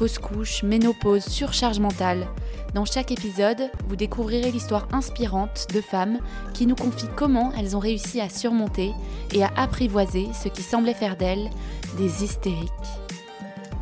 [0.00, 2.26] fausse couche, ménopause, surcharge mentale.
[2.72, 6.20] Dans chaque épisode, vous découvrirez l'histoire inspirante de femmes
[6.54, 8.92] qui nous confient comment elles ont réussi à surmonter
[9.34, 11.50] et à apprivoiser ce qui semblait faire d'elles
[11.98, 12.70] des hystériques.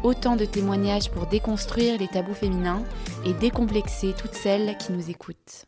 [0.03, 2.83] Autant de témoignages pour déconstruire les tabous féminins
[3.25, 5.67] et décomplexer toutes celles qui nous écoutent.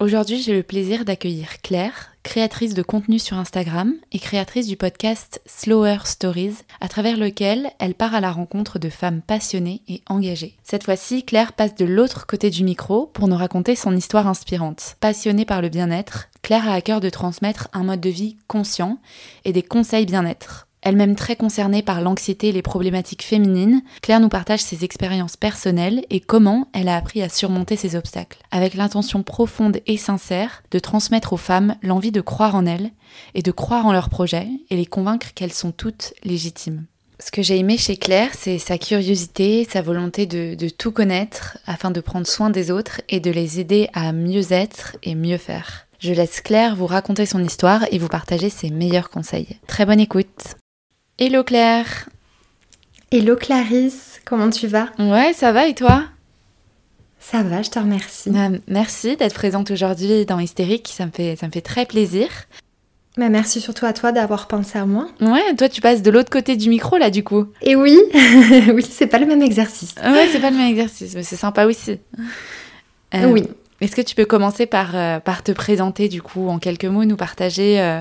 [0.00, 5.40] Aujourd'hui, j'ai le plaisir d'accueillir Claire, créatrice de contenu sur Instagram et créatrice du podcast
[5.46, 10.56] Slower Stories, à travers lequel elle part à la rencontre de femmes passionnées et engagées.
[10.64, 14.96] Cette fois-ci, Claire passe de l'autre côté du micro pour nous raconter son histoire inspirante.
[14.98, 18.98] Passionnée par le bien-être, Claire a à cœur de transmettre un mode de vie conscient
[19.44, 24.28] et des conseils bien-être elle-même très concernée par l'anxiété et les problématiques féminines, Claire nous
[24.28, 29.22] partage ses expériences personnelles et comment elle a appris à surmonter ces obstacles, avec l'intention
[29.22, 32.90] profonde et sincère de transmettre aux femmes l'envie de croire en elles
[33.34, 36.84] et de croire en leurs projets et les convaincre qu'elles sont toutes légitimes.
[37.18, 41.56] Ce que j'ai aimé chez Claire, c'est sa curiosité, sa volonté de, de, tout connaître
[41.66, 45.38] afin de prendre soin des autres et de les aider à mieux être et mieux
[45.38, 45.86] faire.
[45.98, 49.58] Je laisse Claire vous raconter son histoire et vous partager ses meilleurs conseils.
[49.66, 50.56] Très bonne écoute
[51.18, 52.10] Hello Claire
[53.10, 54.90] Hello Clarisse, comment tu vas?
[54.98, 56.04] Ouais, ça va et toi?
[57.18, 58.28] Ça va, je te remercie.
[58.28, 62.28] Bah, merci d'être présente aujourd'hui dans Hystérique, ça me fait, ça me fait très plaisir.
[63.16, 65.08] Bah, merci surtout à toi d'avoir pensé à moi.
[65.22, 67.46] Ouais, toi tu passes de l'autre côté du micro là du coup.
[67.62, 67.98] Et oui,
[68.74, 69.94] oui, c'est pas le même exercice.
[70.04, 71.98] Ouais, c'est pas le même exercice, mais c'est sympa aussi.
[73.14, 73.44] Euh, oui.
[73.80, 77.04] Est-ce que tu peux commencer par, euh, par te présenter du coup en quelques mots,
[77.04, 78.00] nous partager euh,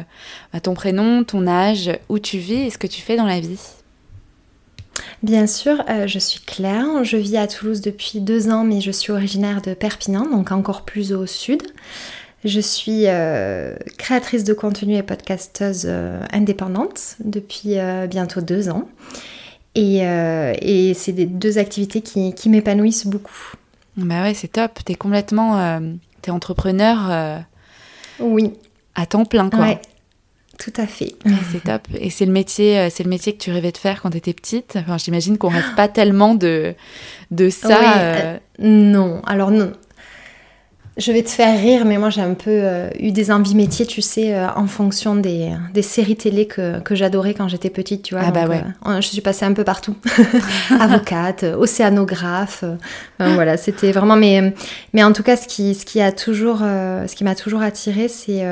[0.54, 3.42] bah, ton prénom, ton âge, où tu vis et ce que tu fais dans la
[3.42, 3.60] vie?
[5.22, 8.92] Bien sûr, euh, je suis Claire, je vis à Toulouse depuis deux ans mais je
[8.92, 11.62] suis originaire de Perpignan, donc encore plus au sud.
[12.46, 13.06] Je suis
[13.98, 15.88] créatrice de contenu et podcasteuse
[16.32, 17.78] indépendante depuis
[18.08, 18.88] bientôt deux ans.
[19.74, 20.04] Et,
[20.94, 23.56] c'est des deux activités qui m'épanouissent beaucoup.
[23.98, 24.80] Bah ouais, c'est top.
[24.84, 25.60] T'es complètement.
[25.60, 25.80] Euh,
[26.22, 27.08] t'es entrepreneur.
[27.10, 27.40] Euh,
[28.20, 28.54] oui.
[28.96, 29.60] À temps plein, quoi.
[29.60, 29.82] Ouais.
[30.58, 31.16] Tout à fait.
[31.52, 31.82] c'est top.
[32.00, 34.18] Et c'est le métier, euh, c'est le métier que tu rêvais de faire quand tu
[34.18, 34.78] étais petite.
[34.78, 36.76] Enfin, j'imagine qu'on rêve pas tellement de
[37.32, 38.40] de ça.
[38.60, 39.22] non.
[39.26, 39.74] Alors non
[40.98, 43.86] je vais te faire rire, mais moi j'ai un peu euh, eu des envies métiers,
[43.86, 48.04] tu sais, euh, en fonction des, des, séries télé que, que j'adorais quand j'étais petite,
[48.04, 48.24] tu vois.
[48.26, 48.64] Ah bah ouais.
[48.86, 49.98] Euh, je suis passée un peu partout.
[50.80, 52.64] Avocate, océanographe.
[53.20, 54.16] voilà, c'était vraiment.
[54.16, 54.54] Mais,
[54.94, 58.08] mais en tout cas, ce qui, ce qui a toujours, ce qui m'a toujours attirée,
[58.08, 58.46] c'est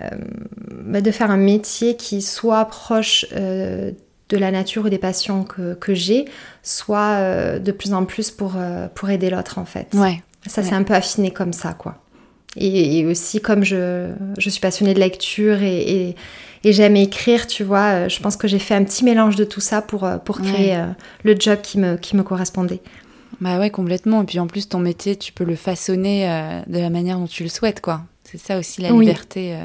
[0.00, 5.74] bah, de faire un métier qui soit proche de la nature ou des passions que,
[5.74, 6.24] que j'ai,
[6.64, 8.54] soit de plus en plus pour,
[8.96, 9.94] pour aider l'autre en fait.
[9.94, 10.22] Ouais.
[10.46, 11.96] Ça s'est un peu affiné comme ça, quoi.
[12.56, 16.16] Et, aussi, comme je, je, suis passionnée de lecture et,
[16.64, 19.44] et, j'aime écrire, tu vois, euh, je pense que j'ai fait un petit mélange de
[19.44, 20.86] tout ça pour, euh, pour créer euh,
[21.22, 22.80] le job qui me, qui me correspondait.
[23.40, 24.22] Bah ouais, complètement.
[24.22, 26.26] Et puis en plus, ton métier, tu peux le façonner
[26.66, 28.02] de la manière dont tu le souhaites, quoi.
[28.24, 29.56] C'est ça aussi la liberté.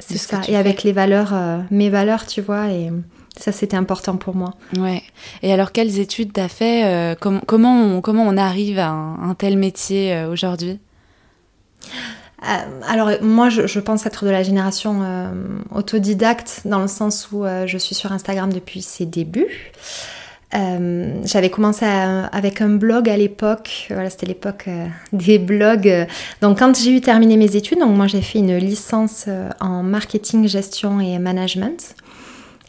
[0.00, 0.42] C'est ça.
[0.48, 1.32] Et avec les valeurs,
[1.70, 2.90] mes valeurs, tu vois, et
[3.38, 4.54] ça, c'était important pour moi.
[4.78, 5.02] Ouais.
[5.42, 9.58] Et alors, quelles études t'as fait euh, comment, on, comment on arrive à un, tel
[9.58, 10.80] métier euh, aujourd'hui?
[12.42, 12.46] Euh,
[12.86, 15.02] alors moi je, pense être de la génération
[15.74, 19.72] autodidacte dans le sens où je suis sur Instagram depuis ses débuts.
[20.52, 24.68] J'avais commencé avec un blog à l'époque, voilà, c'était l'époque
[25.12, 26.06] des blogs.
[26.42, 29.26] Donc quand j'ai eu terminé mes études, donc moi j'ai fait une licence
[29.60, 31.96] en marketing, gestion et management.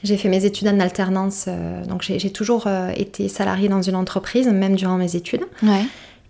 [0.03, 3.95] J'ai fait mes études en alternance, euh, donc j'ai toujours euh, été salariée dans une
[3.95, 5.41] entreprise, même durant mes études.
[5.63, 5.85] Ouais.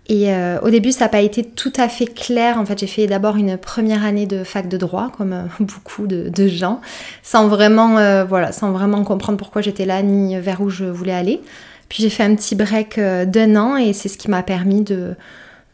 [0.08, 2.58] Et euh, au début, ça n'a pas été tout à fait clair.
[2.58, 6.30] En fait, j'ai fait d'abord une première année de fac de droit, comme beaucoup de,
[6.30, 6.80] de, gens,
[7.22, 11.42] sans vraiment, voilà, sans vraiment comprendre pourquoi j'étais là ni vers où je voulais aller.
[11.90, 15.14] Puis j'ai fait un petit break d'un an et c'est ce qui m'a permis de,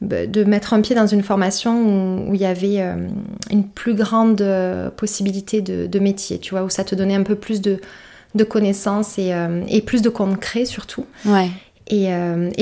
[0.05, 3.09] de mettre un pied dans une formation où, il y avait euh,
[3.51, 7.35] une plus grande euh, possibilité de, métier, tu vois, où ça te donnait un peu
[7.35, 7.81] plus de,
[8.49, 11.07] connaissances euh, et, plus de concret surtout.
[11.25, 11.51] Ouais.
[11.89, 12.09] Et,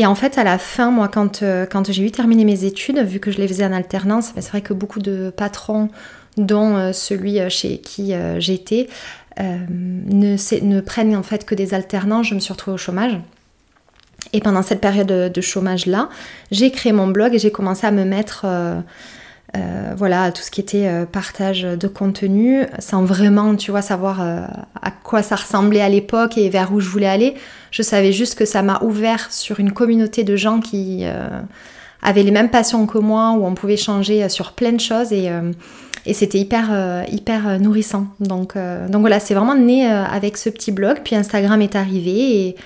[0.07, 3.31] en fait, à la fin, moi, quand, quand j'ai eu terminé mes études, vu que
[3.31, 5.89] je les faisais en alternance, bah, c'est vrai que beaucoup de patrons,
[6.37, 8.89] dont celui chez qui j'étais,
[9.39, 12.23] ne, ne prennent en fait que des alternants.
[12.23, 13.17] Je me suis retrouvée au chômage.
[14.33, 16.09] Et pendant cette période de chômage-là,
[16.51, 18.47] j'ai créé mon blog et j'ai commencé à me mettre
[19.55, 24.23] euh, voilà, tout ce qui était euh, partage de contenu, sans vraiment, tu vois, savoir
[24.23, 24.47] euh,
[24.81, 27.35] à quoi ça ressemblait à l'époque et vers où je voulais aller.
[27.71, 31.05] Je savais juste que ça m'a ouvert sur une communauté de gens qui
[32.03, 35.31] avaient les mêmes passions que moi, où on pouvait changer sur plein de choses et,
[36.05, 38.09] et c'était hyper, hyper nourrissant.
[38.21, 38.57] Donc,
[38.89, 40.99] donc voilà, c'est vraiment né avec ce petit blog.
[41.03, 42.57] Puis Instagram est arrivé et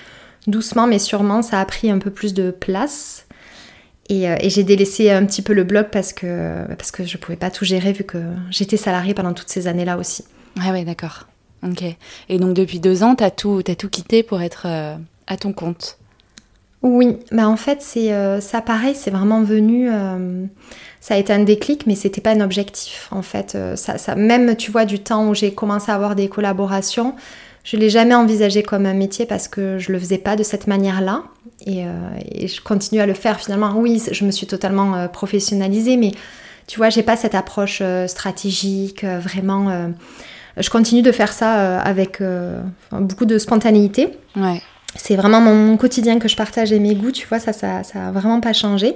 [0.47, 3.27] doucement mais sûrement, ça a pris un peu plus de place.
[4.11, 7.21] Euh, et, j'ai délaissé un petit peu le blog parce que, parce que je ne
[7.21, 8.17] pouvais pas tout gérer vu que
[8.49, 10.23] j'étais salariée pendant toutes ces années-là aussi.
[10.61, 11.27] Ah ouais, d'accord.
[11.63, 11.83] Ok.
[12.29, 14.95] Et donc depuis deux ans, tu as tout, as tout quitté pour être euh,
[15.27, 15.97] à ton compte?
[16.83, 19.89] Oui, mais en fait, c'est euh, ça pareil, c'est vraiment venu.
[21.01, 23.57] ça a été un déclic, mais c'était pas un objectif en fait.
[23.75, 27.15] Ça, ça, même, tu vois, du temps où j'ai commencé à avoir des collaborations,
[27.67, 30.67] je l'ai jamais envisagé comme un métier parce que je le faisais pas de cette
[30.67, 31.23] manière-là.
[31.65, 31.89] Et, euh,
[32.47, 33.73] je continue à le faire finalement.
[33.75, 36.11] Oui, je me suis totalement euh, professionnalisée, mais
[36.65, 39.91] tu vois, j'ai pas cette approche euh, stratégique, vraiment.
[40.55, 42.23] je continue de faire ça avec
[42.93, 44.17] beaucoup de spontanéité.
[44.37, 44.61] Ouais.
[44.95, 48.07] C'est vraiment mon, quotidien que je partage et mes goûts, tu vois, ça, ça, ça
[48.07, 48.95] a vraiment pas changé.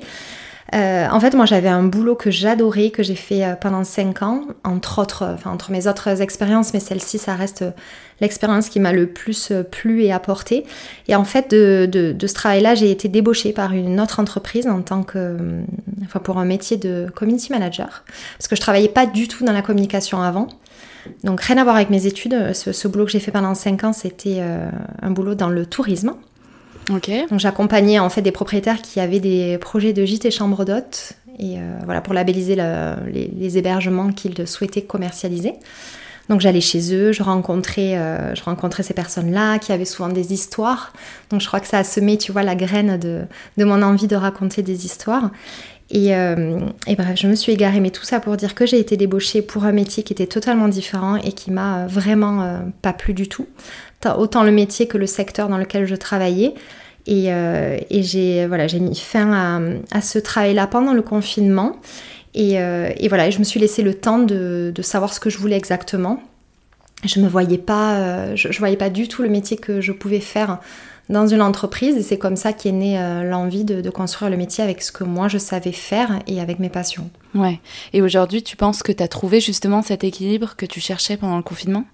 [0.74, 4.22] Euh, en fait, moi, j'avais un boulot que j'adorais, que j'ai fait euh, pendant 5
[4.22, 7.66] ans, entre autres, enfin, entre mes autres expériences, mais celle-ci, ça reste
[8.22, 10.66] l'expérience qui m'a le plus plu et apporté.
[11.08, 14.82] Et en fait, de, de, ce travail-là, j'ai été débauchée par une autre entreprise en
[14.82, 15.38] tant que,
[16.04, 18.04] enfin, pour un métier de community manager,
[18.38, 20.48] parce que je travaillais pas du tout dans la communication avant.
[21.24, 22.54] Donc, rien à voir avec mes études.
[22.54, 24.42] Ce, ce boulot que j'ai fait pendant 5 ans, c'était
[25.02, 26.14] un boulot dans le tourisme.
[27.30, 31.14] Donc j'accompagnais en fait des propriétaires qui avaient des projets de gîtes et chambres d'hôtes
[31.40, 35.54] et euh, voilà pour labelliser les, hébergements qu'ils souhaitaient commercialiser.
[36.31, 40.31] Donc j'allais chez eux, je rencontrais, euh, je rencontrais ces personnes-là qui avaient souvent des
[40.31, 40.94] histoires.
[41.30, 43.24] Donc je crois que ça a semé, tu vois, la graine de,
[43.57, 45.30] de mon envie de raconter des histoires.
[45.89, 48.80] Et, euh, et, bref, je me suis égarée, mais tout ça pour dire que j'ai
[48.80, 53.13] été débauchée pour un métier qui était totalement différent et qui m'a vraiment pas plu
[53.13, 53.48] du tout.
[54.18, 56.54] Autant le métier que le secteur dans lequel je travaillais.
[57.07, 61.75] Et, euh, j'ai voilà, mis fin à, ce travail-là pendant le confinement.
[62.33, 65.57] Et, euh, voilà, je me suis laissé le temps de, savoir ce que je voulais
[65.57, 66.22] exactement.
[67.04, 70.19] Je ne voyais pas, euh, je, voyais pas du tout le métier que je pouvais
[70.19, 70.60] faire
[71.10, 71.98] dans une entreprise.
[71.98, 75.04] Et c'est comme ça qu'est née l'envie de, de, construire le métier avec ce que
[75.04, 77.10] moi je savais faire et avec mes passions.
[77.33, 77.60] Ouais.
[77.94, 81.38] Et aujourd'hui, tu penses que tu as trouvé justement cet équilibre que tu cherchais pendant
[81.38, 81.86] le confinement?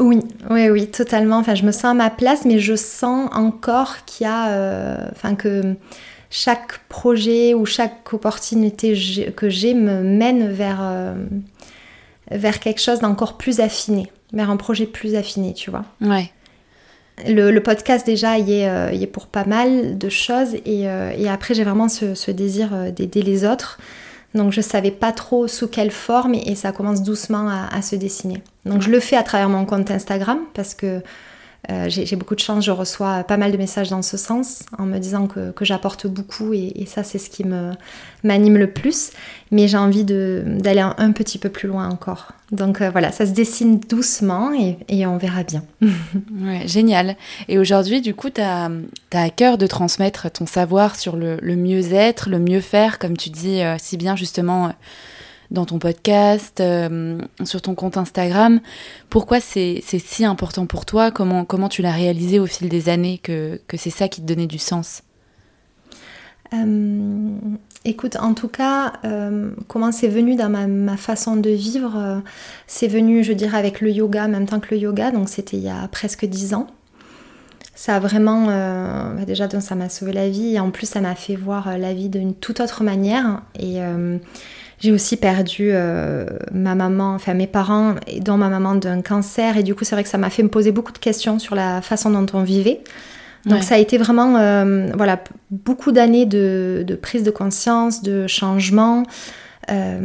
[0.00, 1.36] Oui, oui, oui, totalement.
[1.36, 5.08] Enfin, je me sens à ma place, mais je sens encore qu'il y a, euh,
[5.12, 5.76] enfin, que
[6.30, 8.94] chaque projet ou chaque opportunité
[9.36, 11.14] que j'ai me mène vers, euh,
[12.30, 15.84] vers quelque chose d'encore plus affiné, vers un projet plus affiné, tu vois.
[16.00, 16.30] Ouais.
[17.26, 21.52] Le, podcast déjà il est, euh, est, pour pas mal de choses et, et après
[21.52, 23.78] j'ai vraiment ce, ce désir d'aider les autres
[24.34, 28.42] donc je savais pas trop sous quelle forme et, ça commence doucement à, se dessiner.
[28.64, 31.00] Donc je le fais à travers mon compte Instagram parce que
[31.68, 34.86] euh, j'ai beaucoup de chance, je reçois pas mal de messages dans ce sens en
[34.86, 37.44] me disant que, j'apporte beaucoup et, ça c'est ce qui
[38.24, 39.10] m'anime le plus.
[39.50, 42.32] Mais j'ai envie d'aller un, petit peu plus loin encore.
[42.50, 44.52] Donc euh, voilà, ça se dessine doucement
[44.88, 45.62] et, on verra bien.
[45.82, 47.16] ouais, génial.
[47.48, 48.70] Et aujourd'hui, du coup, tu as,
[49.12, 53.60] à cœur de transmettre ton savoir sur le, mieux-être, le mieux faire, comme tu dis
[53.60, 54.72] euh, si bien justement
[55.50, 58.60] dans ton podcast, euh, sur ton compte Instagram.
[59.08, 61.10] Pourquoi c'est si important pour toi?
[61.10, 64.26] Comment, comment tu l'as réalisé au fil des années que, que c'est ça qui te
[64.26, 65.02] donnait du sens?
[66.52, 67.30] Euh,
[67.84, 72.22] Écoute, en tout cas, euh, comment c'est venu dans ma, façon de vivre
[72.66, 75.62] C'est venu, je dirais, avec le yoga, même temps que le yoga, donc c'était il
[75.62, 76.66] y a presque dix ans.
[77.74, 80.56] Ça a vraiment, bah déjà ça m'a sauvé la vie.
[80.56, 83.40] Et en plus ça m'a fait voir la vie d'une toute autre manière.
[83.58, 83.78] Et
[84.80, 89.58] j'ai aussi perdu euh, ma maman, enfin mes parents, dont ma maman d'un cancer.
[89.58, 91.54] Et du coup, c'est vrai que ça m'a fait me poser beaucoup de questions sur
[91.54, 92.80] la façon dont on vivait.
[93.46, 99.04] Donc ça a été vraiment euh, voilà, beaucoup d'années de, prise de conscience, de changement,
[99.70, 99.98] euh,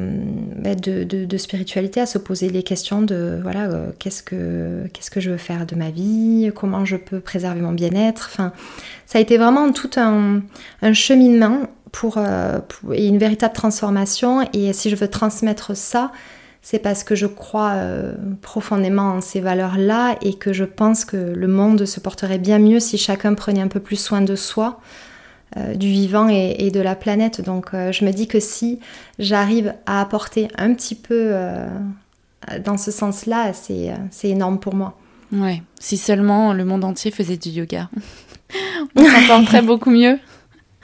[0.57, 5.19] ben de, de, spiritualité, à se poser les questions de voilà, qu'est-ce que qu'est-ce que
[5.19, 8.29] je veux faire de ma vie, comment je peux préserver mon bien-être.
[8.31, 8.53] Enfin,
[9.05, 10.41] ça a été vraiment tout un,
[10.81, 11.67] un cheminement
[12.17, 14.47] euh, pour, et une véritable transformation.
[14.53, 16.11] Et si je veux transmettre ça,
[16.61, 21.17] c'est parce que je crois euh, profondément en ces valeurs-là et que je pense que
[21.17, 24.79] le monde se porterait bien mieux si chacun prenait un peu plus soin de soi,
[25.57, 27.41] euh, du vivant et, de la planète.
[27.41, 28.79] Donc je me dis que si
[29.19, 31.33] j'arrive à apporter un petit peu
[32.63, 34.97] dans ce sens-là, c'est énorme pour moi.
[35.31, 37.89] Ouais, si seulement le monde entier faisait du yoga.
[38.95, 40.19] on s'entendrait beaucoup mieux.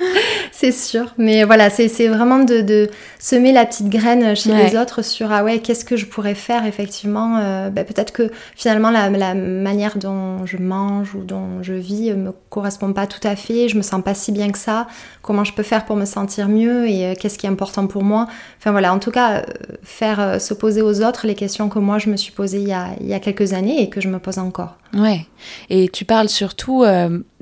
[0.52, 1.14] c'est sûr.
[1.18, 2.90] Mais voilà, c'est vraiment de,
[3.20, 6.66] semer la petite graine chez les autres sur ah ouais, qu'est-ce que je pourrais faire
[6.66, 7.38] effectivement.
[7.38, 12.32] Euh, bah, peut-être que finalement la, manière dont je mange ou dont je vis me
[12.50, 13.68] correspond pas tout à fait.
[13.68, 14.88] Je me sens pas si bien que ça.
[15.22, 18.04] Comment je peux faire pour me sentir mieux et euh, qu'est-ce qui est important pour
[18.04, 18.28] moi.
[18.58, 19.44] Enfin voilà, en tout cas, euh,
[19.84, 22.74] faire se poser aux autres les questions que moi je me suis posées il y
[22.74, 24.78] a, il y a quelques années et que je me pose encore.
[24.94, 25.26] Ouais.
[25.70, 26.84] Et tu parles surtout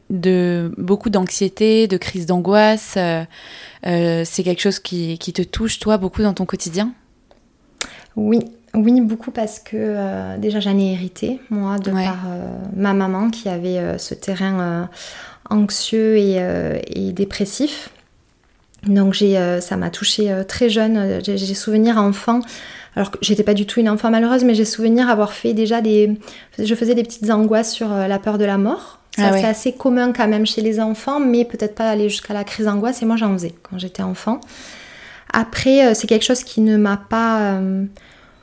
[0.10, 2.96] de beaucoup d'anxiété, de crise d'angoisse.
[2.98, 3.24] Euh,
[3.86, 6.92] euh, c'est quelque chose qui, te touche, toi, beaucoup dans ton quotidien?
[8.16, 8.40] Oui,
[8.74, 12.18] oui, beaucoup parce que euh, déjà j'en ai hérité, moi, de par
[12.76, 14.90] ma maman qui avait ce terrain
[15.50, 17.92] anxieux et, dépressif.
[18.86, 21.22] Donc ça m'a touchée très jeune.
[21.24, 22.42] J'ai souvenir enfant
[22.96, 25.82] alors que j'étais pas du tout une enfant malheureuse, mais j'ai souvenir avoir fait déjà
[25.82, 26.18] des.
[26.58, 29.00] Je faisais des petites angoisses sur la peur de la mort.
[29.18, 32.44] Ah c'est assez commun quand même chez les enfants, mais peut-être pas aller jusqu'à la
[32.44, 33.02] crise d'angoisse.
[33.02, 34.40] Et moi, j'en faisais quand j'étais enfant.
[35.32, 37.54] Après, euh, c'est quelque chose qui ne m'a pas.
[37.54, 37.86] Euh,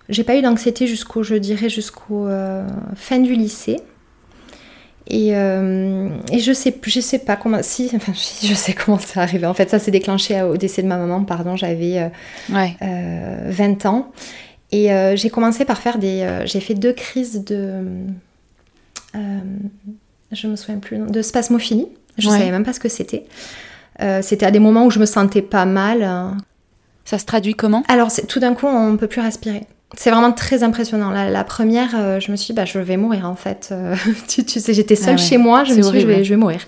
[0.09, 3.81] j'ai pas eu d'anxiété jusqu'au, je dirais, jusqu'au euh, fin du lycée.
[5.09, 9.47] Et, et, je sais, je sais pas comment, si, enfin, je sais comment ça arrivé.
[9.47, 12.11] En fait, ça s'est déclenché au décès de ma maman, pardon, j'avais
[12.49, 14.11] 20 ans.
[14.73, 18.05] Et j'ai commencé par faire des, j'ai fait deux crises de,
[20.33, 21.89] je me souviens plus, de spasmophilie.
[22.19, 23.27] Je ne savais même pas ce que c'était.
[24.03, 26.37] Euh, c'était à des moments où je me sentais pas mal.
[27.05, 27.85] Ça se traduit comment?
[27.89, 29.67] Alors, tout d'un coup, on ne peut plus respirer.
[29.95, 31.11] C'est vraiment très impressionnant.
[31.11, 33.69] La, première, euh, je me suis dit, bah, je vais mourir en fait.
[33.71, 33.95] Euh,
[34.29, 36.37] tu, sais, j'étais seule ah chez moi, je me suis dit, je vais, je vais,
[36.37, 36.61] mourir.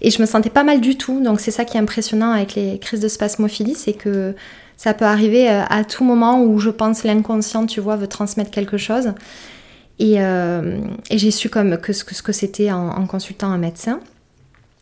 [0.00, 1.20] Et je me sentais pas mal du tout.
[1.20, 4.34] Donc, c'est ça qui est impressionnant avec les crises de spasmophilie, c'est que
[4.76, 8.78] ça peut arriver à tout moment où je pense l'inconscient, tu vois, veut transmettre quelque
[8.78, 9.12] chose.
[10.00, 14.00] Euh, et, j'ai su comme que ce que, c'était en, consultant un médecin.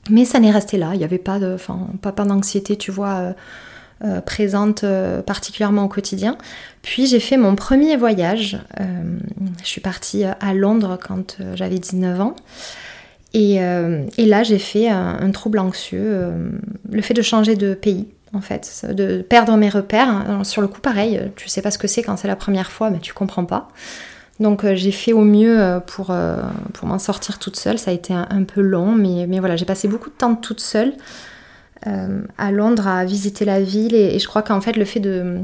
[0.09, 0.91] Mais ça n'est resté là.
[0.95, 1.57] Il n'y avait pas de,
[2.01, 3.35] pas, pas d'anxiété, tu vois,
[4.03, 4.85] euh, euh, présente
[5.27, 6.37] particulièrement au quotidien.
[6.83, 8.59] Puis j'ai fait mon premier voyage.
[8.79, 12.37] je suis partie à Londres quand j'avais 19 ans.
[13.35, 16.33] Et, là, j'ai fait un, trouble anxieux.
[16.91, 20.41] le fait de changer de pays, en fait, de perdre mes repères.
[20.45, 22.91] sur le coup, pareil, tu sais pas ce que c'est quand c'est la première fois,
[22.91, 23.69] mais tu comprends pas.
[24.41, 26.37] Donc euh, j'ai fait au mieux euh, pour, euh,
[26.73, 27.79] pour m'en sortir toute seule.
[27.79, 30.61] Ça a été un, peu long, mais, mais voilà, j'ai passé beaucoup de temps toute
[30.61, 30.95] seule
[31.85, 33.95] à Londres à visiter la ville.
[33.95, 35.39] Et, je crois qu'en fait, le fait de,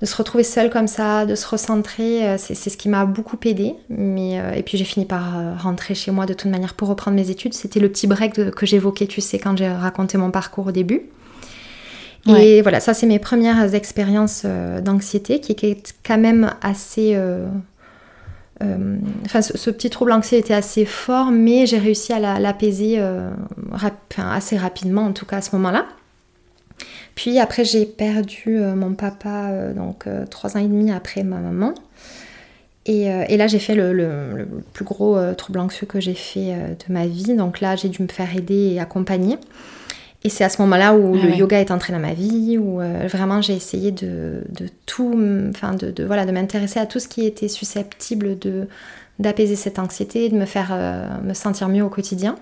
[0.00, 3.74] de, se retrouver seule comme ça, de se recentrer, c'est ce qui m'a beaucoup aidé.
[3.88, 7.30] Mais, et puis j'ai fini par rentrer chez moi de toute manière pour reprendre mes
[7.30, 7.54] études.
[7.54, 11.02] C'était le petit break que j'évoquais, tu sais, quand j'ai raconté mon parcours au début.
[12.26, 14.46] Et voilà, ça c'est mes premières expériences
[14.82, 17.46] d'anxiété qui étaient quand même assez euh,
[18.60, 23.30] enfin, ce, petit trouble anxieux était assez fort, mais j'ai réussi à l'apaiser euh,
[24.16, 25.86] assez rapidement, en tout cas à ce moment-là.
[27.14, 31.74] Puis après, j'ai perdu euh, mon papa, donc trois ans et demi après ma maman.
[32.86, 33.06] Et,
[33.36, 36.54] là, j'ai fait le, plus gros trouble anxieux que j'ai fait
[36.86, 37.34] de ma vie.
[37.34, 39.38] Donc là, j'ai dû me faire aider et accompagner.
[40.26, 43.06] Et c'est à ce moment-là où le yoga est entré dans ma vie, où euh,
[43.06, 44.42] vraiment j'ai essayé de,
[44.86, 45.12] tout,
[45.50, 48.66] enfin de, voilà, de m'intéresser à tout ce qui était susceptible de
[49.20, 52.36] d'apaiser cette anxiété, de me faire euh, me sentir mieux au quotidien.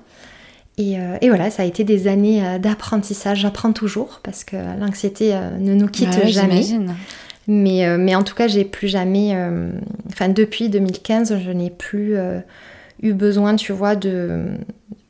[0.79, 3.41] Et, euh, et, voilà, ça a été des années d'apprentissage.
[3.41, 6.62] J'apprends toujours parce que l'anxiété ne nous quitte jamais.
[7.49, 9.37] Mais, mais en tout cas, j'ai plus jamais,
[10.09, 12.17] enfin depuis 2015, je n'ai plus
[13.03, 14.47] eu besoin, tu vois, de,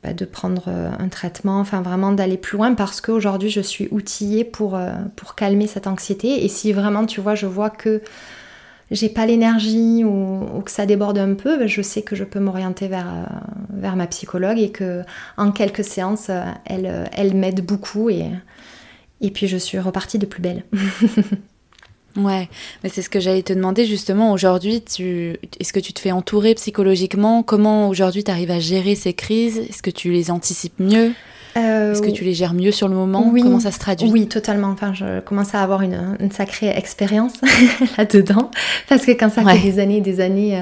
[0.03, 3.87] bah, de prendre euh, un traitement, enfin vraiment d'aller plus loin parce qu'aujourd'hui je suis
[3.91, 6.43] outillée pour, euh, pour calmer cette anxiété.
[6.43, 8.01] Et si vraiment, tu vois, je vois que
[8.91, 12.41] j'ai pas l'énergie ou, que ça déborde un peu, bah, je sais que je peux
[12.41, 13.25] m'orienter vers, euh,
[13.69, 15.03] vers ma psychologue et que
[15.37, 16.29] en quelques séances,
[16.65, 18.25] elle, elle m'aide beaucoup et,
[19.21, 20.63] et puis je suis repartie de plus belle.
[22.15, 22.47] Ouais,
[22.83, 24.31] mais c'est ce que j'allais te demander justement.
[24.31, 25.37] Aujourd'hui, tu...
[25.59, 27.43] est-ce que tu te fais entourer psychologiquement?
[27.43, 29.57] Comment aujourd'hui tu arrives à gérer ces crises?
[29.57, 31.13] Est-ce que tu les anticipes mieux?
[31.55, 33.29] Est-ce que tu les gères mieux sur le moment?
[33.31, 34.09] oui, Comment ça se traduit?
[34.09, 34.69] Oui, totalement.
[34.69, 37.33] Enfin, je commence à avoir une, sacrée expérience
[37.97, 38.49] là-dedans.
[38.89, 40.61] Parce que quand ça fait des années et des années, euh,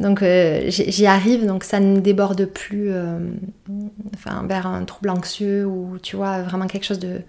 [0.00, 3.18] donc euh, j'y arrive, donc ça ne déborde plus euh,
[4.14, 7.20] enfin, vers un trouble anxieux ou tu vois, vraiment quelque chose de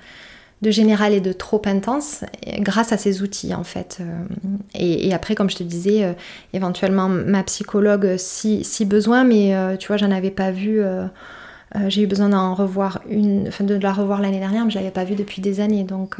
[0.63, 2.24] de général et de trop intense
[2.60, 4.00] grâce à ces outils en fait.
[4.01, 4.24] Euh,
[4.74, 6.13] et, après, comme je te disais, euh,
[6.53, 10.82] éventuellement ma psychologue si, si besoin, mais euh, tu vois, j'en avais pas vu.
[11.88, 14.91] j'ai eu besoin d'en revoir une, enfin de la revoir l'année dernière, mais je l'avais
[14.91, 15.84] pas vue depuis des années.
[15.84, 16.17] Donc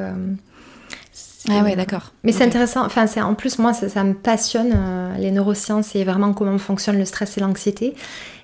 [1.50, 2.12] Ah ouais, d'accord.
[2.24, 2.86] Mais c'est intéressant.
[2.86, 4.76] Enfin, c'est en plus moi, ça, me passionne
[5.18, 7.96] les neurosciences et vraiment comment fonctionne le stress et l'anxiété.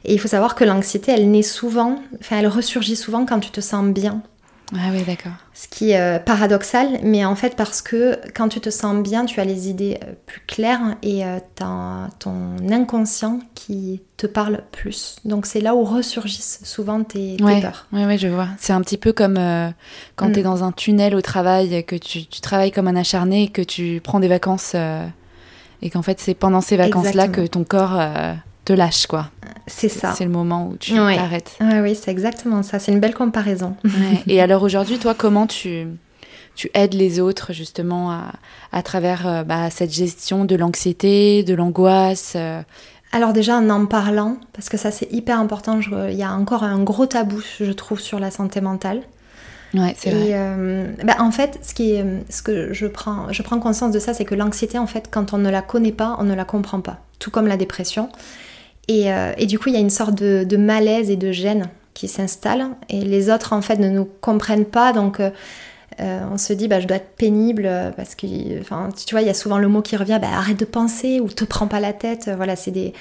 [0.06, 3.52] Et il faut savoir que l'anxiété, elle naît souvent, enfin, elle ressurgit souvent quand tu
[3.52, 4.22] te sens bien.
[4.76, 5.32] Ah oui, d'accord.
[5.54, 9.26] Ce qui est euh, paradoxal, mais en fait parce que quand tu te sens bien,
[9.26, 14.28] tu as les idées euh, plus claires et euh, tu as ton inconscient qui te
[14.28, 15.16] parle plus.
[15.26, 17.88] Donc c'est là où ressurgissent souvent tes, peurs.
[17.92, 18.48] Oui, ouais, je vois.
[18.60, 19.40] C'est un petit peu comme
[20.16, 20.34] quand mm.
[20.34, 24.02] tu es dans un tunnel au travail, que tu, travailles comme un acharné, que tu
[24.04, 24.76] prends des vacances
[25.82, 28.00] et qu'en fait c'est pendant ces vacances-là que ton corps
[28.66, 29.32] te lâche, quoi.
[29.70, 30.14] C'est ça.
[30.14, 31.58] C'est le moment où tu t'arrêtes.
[31.62, 32.80] oui, c'est exactement ça.
[32.80, 33.76] C'est une belle comparaison.
[34.28, 35.88] Et alors aujourd'hui, toi, comment tu,
[36.56, 38.34] tu aides les autres justement à,
[38.72, 42.62] à travers euh, bah, cette gestion de l'anxiété, de l'angoisse euh?
[43.12, 46.64] Alors déjà en en parlant, parce que ça c'est hyper important, il y a encore
[46.64, 49.02] un gros tabou, je trouve, sur la santé mentale.
[49.74, 50.30] Ouais, c'est vrai.
[50.34, 54.00] Euh, bah, en fait, ce, qui est, ce que je prends, je prends conscience de
[54.00, 56.46] ça, c'est que l'anxiété, en fait, quand on ne la connaît pas, on ne la
[56.46, 57.00] comprend pas.
[57.20, 58.10] Tout comme la dépression.
[58.90, 62.08] Euh, et, du coup, il y a une sorte de, malaise et de gêne qui
[62.08, 62.68] s'installe.
[62.90, 64.94] Et les autres, en fait, ne nous comprennent pas.
[64.94, 65.30] Donc, euh,
[66.00, 69.30] euh, on se dit, bah, je dois être pénible parce que, tu vois, il y
[69.30, 71.94] a souvent le mot qui revient, bah, arrête de penser ou te prends pas la
[71.94, 72.32] tête.
[72.36, 72.94] Voilà, c'est des,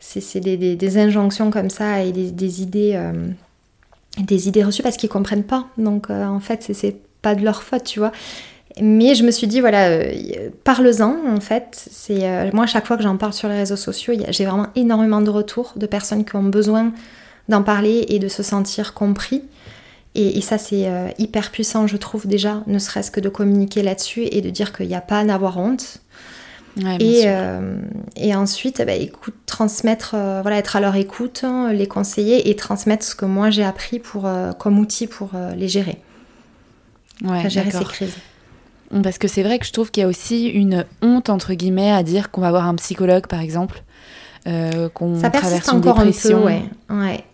[0.00, 3.00] c'est, des, injonctions comme ça et des, idées,
[4.18, 5.68] des idées reçues parce qu'ils comprennent pas.
[5.78, 8.12] Donc, en fait, c'est, c'est pas de leur faute, tu vois.
[8.80, 11.88] Mais je me suis dit, voilà, euh, parle-en en fait.
[11.90, 15.20] C'est euh, Moi, chaque fois que j'en parle sur les réseaux sociaux, j'ai vraiment énormément
[15.20, 16.92] de retours de personnes qui ont besoin
[17.48, 19.42] d'en parler et de se sentir compris.
[20.16, 24.24] Et, ça, c'est euh, hyper puissant, je trouve, déjà, ne serait-ce que de communiquer là-dessus
[24.24, 25.98] et de dire qu'il n'y a pas à en avoir honte.
[26.98, 27.26] et,
[28.16, 33.04] et, ensuite, bah, écoute, transmettre, voilà, être à leur écoute, hein, les conseiller et transmettre
[33.04, 35.98] ce que moi j'ai appris pour, comme outil pour les gérer.
[37.22, 38.16] Ouais, gérer ces crises.
[39.02, 41.92] Parce que c'est vrai que je trouve qu'il y a aussi une honte, entre guillemets,
[41.92, 43.82] à dire qu'on va voir un psychologue, par exemple,
[44.48, 46.46] euh, qu'on traverse une encore dépression.
[46.46, 47.24] Un peu, ouais.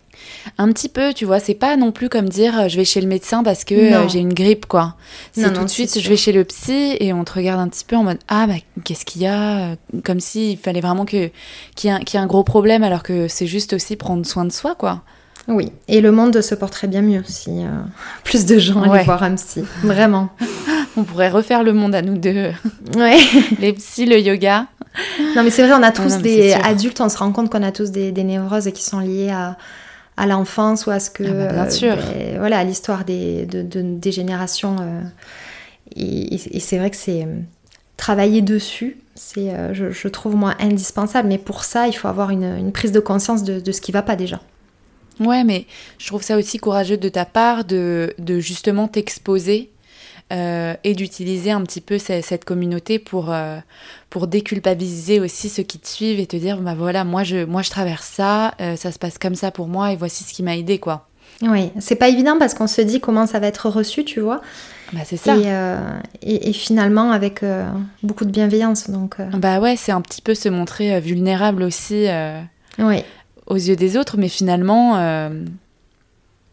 [0.57, 3.01] Un petit peu, tu vois, c'est pas non plus comme dire euh, je vais chez
[3.01, 4.95] le médecin parce que euh, j'ai une grippe, quoi.
[5.31, 7.85] C'est tout de suite je vais chez le psy et on te regarde un petit
[7.85, 11.31] peu en mode ah, bah qu'est-ce qu'il y a Comme s'il fallait vraiment qu'il
[11.83, 15.01] y, ait un gros problème alors que c'est juste aussi prendre soin de soi, quoi.
[15.47, 17.61] Oui, et le monde se porterait bien mieux si
[18.23, 20.29] plus de gens allaient voir un psy, vraiment.
[20.97, 22.51] On pourrait refaire le monde à nous deux.
[22.95, 23.17] Ouais.
[23.59, 24.65] Les psy, le yoga.
[25.35, 27.71] Non, mais c'est vrai, on a tous des adultes, on se rend compte qu'on a
[27.71, 29.57] tous des, névroses qui sont liées à,
[30.17, 31.23] à l'enfance ou à ce que.
[31.23, 31.95] Ah bah, bien sûr.
[31.97, 34.77] Euh, voilà, à l'histoire des, de, des générations.
[34.81, 35.01] Euh,
[35.95, 37.23] et, c'est vrai que c'est.
[37.23, 37.39] Euh,
[37.95, 41.27] travailler dessus, c'est, je, trouve, moi, indispensable.
[41.27, 43.91] Mais pour ça, il faut avoir une, une prise de conscience de, de ce qui
[43.91, 44.39] va pas déjà.
[45.19, 45.65] Ouais, mais
[45.97, 49.71] je trouve ça aussi courageux de ta part de, de justement t'exposer
[50.33, 53.59] euh, et d'utiliser un petit peu cette, communauté pour, euh,
[54.09, 57.61] pour déculpabiliser aussi ceux qui te suivent et te dire bah voilà moi je moi
[57.61, 60.43] je traverse ça euh, ça se passe comme ça pour moi et voici ce qui
[60.43, 61.07] m'a aidé quoi.
[61.41, 64.41] Oui c'est pas évident parce qu'on se dit comment ça va être reçu tu vois.
[64.91, 65.37] Bah c'est ça.
[66.21, 67.45] Et, et, finalement avec
[68.03, 72.07] beaucoup de bienveillance donc bah ouais c'est un petit peu se montrer vulnérable aussi
[72.79, 72.97] oui.
[73.47, 74.95] Aux yeux des autres mais finalement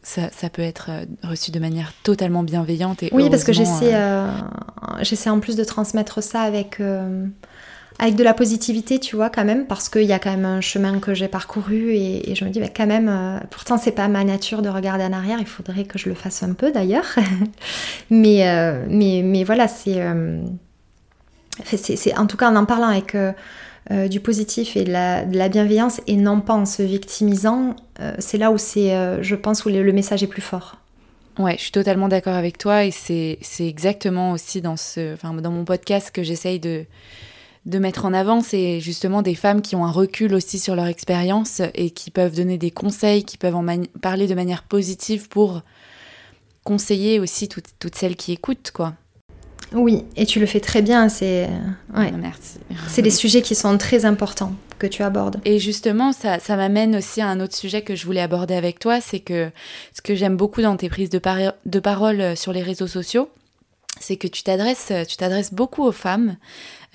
[0.04, 3.02] ça, peut être euh, reçu de manière totalement bienveillante.
[3.02, 4.30] Et oui, parce que j'essaie, euh, euh,
[5.00, 6.80] j'essaie en plus de transmettre ça avec,
[7.98, 10.60] avec de la positivité, tu vois, quand même, parce qu'il y a quand même un
[10.60, 14.24] chemin que j'ai parcouru et, je me dis, bah, quand même, pourtant, c'est pas ma
[14.24, 17.16] nature de regarder en arrière, il faudrait que je le fasse un peu d'ailleurs.
[18.10, 18.44] mais,
[18.88, 20.00] mais, mais voilà, c'est,
[21.64, 22.18] c'est.
[22.18, 23.16] En tout cas, en en parlant avec
[23.90, 28.38] euh, du positif et de la, bienveillance et non pas en se victimisant, euh, c'est
[28.38, 30.76] là où c'est, euh, je pense, où le, message est plus fort.
[31.38, 35.66] Ouais, je suis totalement d'accord avec toi et c'est, exactement aussi dans, ce, dans mon
[35.66, 36.86] podcast que j'essaye de,
[37.66, 40.86] de mettre en avant, c'est justement des femmes qui ont un recul aussi sur leur
[40.86, 43.66] expérience et qui peuvent donner des conseils, qui peuvent en
[44.00, 45.60] parler de manière positive pour
[46.62, 48.94] conseiller aussi toutes celles qui écoutent, quoi.
[49.74, 51.08] Oui, et tu le fais très bien.
[51.08, 51.48] C'est
[51.94, 52.10] ouais.
[52.12, 52.58] Ah, merci.
[52.88, 55.40] C'est des sujets qui sont très importants que tu abordes.
[55.44, 58.78] Et justement, ça, ça m'amène aussi à un autre sujet que je voulais aborder avec
[58.78, 59.50] toi, c'est que
[59.92, 61.20] ce que j'aime beaucoup dans tes prises de,
[61.66, 63.28] de parole euh, sur les réseaux sociaux,
[64.00, 66.36] c'est que tu t'adresses, tu t'adresses beaucoup aux femmes,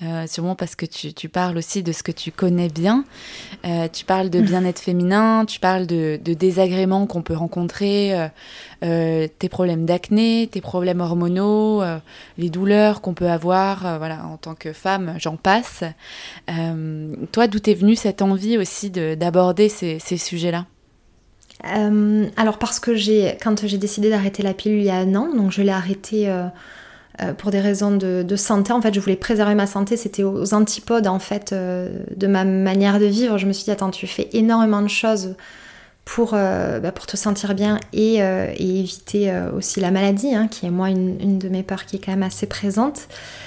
[0.02, 3.04] euh, sûrement parce que tu, parles aussi de ce que tu connais bien.
[3.66, 8.30] Euh, tu parles de bien-être féminin, tu parles de, désagréments qu'on peut rencontrer,
[8.82, 11.82] euh, tes problèmes d'acné, tes problèmes hormonaux,
[12.38, 15.84] les douleurs qu'on peut avoir, voilà, en tant que femme, j'en passe.
[17.32, 20.66] toi, d'où est venue cette envie aussi d'aborder ces, ces sujets-là?
[21.62, 25.28] Alors parce que j'ai, quand j'ai décidé d'arrêter la pilule il y a un an,
[25.34, 26.32] donc je l'ai arrêtée
[27.38, 28.72] pour des raisons de, santé.
[28.72, 29.96] En fait, je voulais préserver ma santé.
[29.96, 33.38] C'était aux antipodes, en fait, de ma manière de vivre.
[33.38, 35.34] Je me suis dit, attends, tu fais énormément de choses
[36.14, 40.48] pour, euh, bah, pour te sentir bien et, euh, éviter euh, aussi la maladie, hein,
[40.48, 43.02] qui est moi une, de mes peurs qui est quand même assez présente.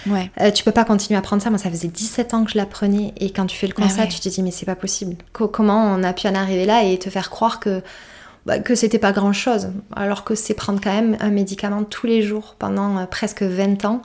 [0.08, 0.32] Ouais.
[0.54, 1.50] tu peux pas continuer à prendre ça.
[1.50, 4.04] Moi, ça faisait 17 ans que je la prenais et quand tu fais le constat,
[4.04, 5.16] ah tu te dis mais c'est pas possible.
[5.34, 7.82] comment on a pu en arriver là et te faire croire que
[8.46, 12.08] bah, que c'était pas grand chose, alors que c'est prendre quand même un médicament tous
[12.08, 14.02] les jours pendant presque 20 ans.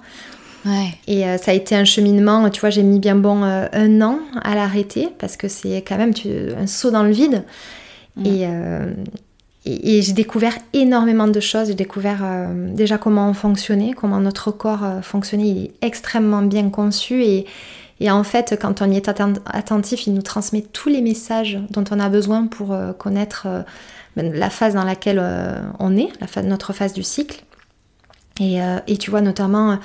[0.65, 0.91] Ouais.
[1.07, 4.55] Et ça a été un cheminement, tu vois, j'ai mis bien bon un an à
[4.55, 7.45] l'arrêter parce que c'est quand même tu, un saut dans le vide.
[8.19, 8.25] Mm.
[8.27, 8.95] Euh,
[9.65, 11.69] et, et, j'ai découvert énormément de choses.
[11.69, 15.49] J'ai découvert euh, déjà comment on fonctionnait, comment notre corps euh, fonctionnait.
[15.49, 17.47] Il est extrêmement bien conçu et,
[18.01, 21.85] et en fait, quand on y est attentif, il nous transmet tous les messages dont
[21.91, 23.49] on a besoin pour connaître
[24.23, 25.23] la phase dans laquelle
[25.79, 26.11] on est,
[26.43, 27.43] notre phase du cycle.
[28.41, 29.79] Et, et tu vois notamment,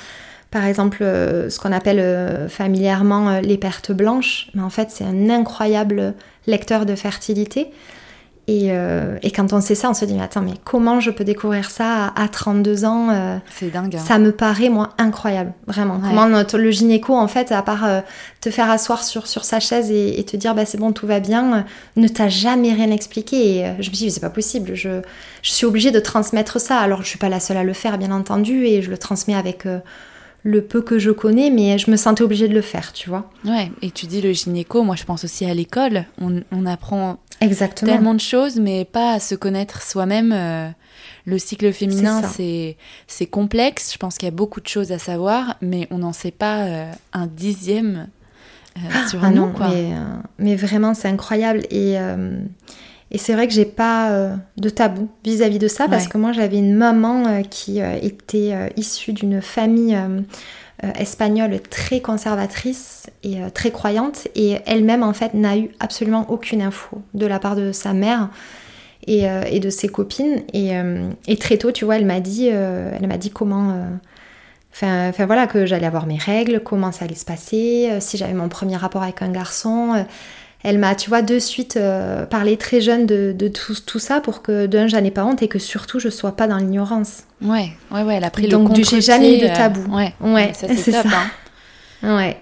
[0.51, 4.49] par exemple, ce qu'on appelle familièrement les pertes blanches.
[4.53, 6.13] Mais en fait, c'est un incroyable
[6.47, 7.71] lecteur de fertilité.
[8.49, 11.23] Euh, et, quand on sait ça, on se dit, mais attends, mais comment je peux
[11.23, 13.95] découvrir ça à, 32 ans euh, C'est dingue.
[13.95, 14.03] Hein.
[14.03, 15.99] Ça me paraît, moi, incroyable, vraiment.
[15.99, 18.01] Comment notre, le gynéco, en fait, à part euh,
[18.41, 21.19] te faire asseoir sur, sur sa chaise et, te dire, bah c'est bon, tout va
[21.19, 23.57] bien, ne t'a jamais rien expliqué.
[23.57, 25.01] Et je me dis, c'est pas possible, je,
[25.41, 26.79] je, suis obligée de transmettre ça.
[26.79, 29.35] Alors, je suis pas la seule à le faire, bien entendu, et je le transmets
[29.35, 29.65] avec
[30.43, 33.29] le peu que je connais, mais je me sentais obligée de le faire, tu vois.
[33.45, 37.91] Ouais, et tu dis le gynéco, moi je pense aussi à l'école, on, apprend Exactement.
[37.91, 40.31] tellement de choses, mais pas à se connaître soi-même.
[40.31, 40.69] Euh,
[41.25, 42.21] le cycle féminin,
[43.07, 46.13] c'est complexe, je pense qu'il y a beaucoup de choses à savoir, mais on n'en
[46.13, 48.09] sait pas euh, un dixième
[48.77, 49.69] euh, ah, sur un ah an, quoi.
[50.37, 51.97] Mais, vraiment, c'est incroyable, et...
[53.13, 56.31] Et c'est vrai que j'ai pas euh, de tabou vis-à-vis de ça parce que moi
[56.31, 59.95] j'avais une maman euh, qui était issue d'une famille
[60.95, 64.27] espagnole très conservatrice et très croyante.
[64.35, 68.29] Et elle-même en fait n'a eu absolument aucune info de la part de sa mère
[69.07, 70.43] et, de ses copines.
[70.53, 70.71] Et,
[71.27, 73.85] et, très tôt tu vois elle m'a dit elle m'a dit comment
[74.75, 78.33] Enfin, enfin, voilà, que j'allais avoir mes règles, comment ça allait se passer, si j'avais
[78.33, 80.03] mon premier rapport avec un garçon,
[80.63, 84.41] elle m'a, tu vois, de suite euh, parlé très jeune de, tout, tout, ça pour
[84.41, 87.23] que d'un, j'en ai pas honte et que surtout je sois pas dans l'ignorance.
[87.41, 89.93] Ouais, ouais, ouais, elle a pris Donc, le Donc, j'ai jamais eu de tabou.
[89.93, 91.03] ouais, ouais c'est ça.
[92.01, 92.15] Hein.
[92.15, 92.37] Ouais.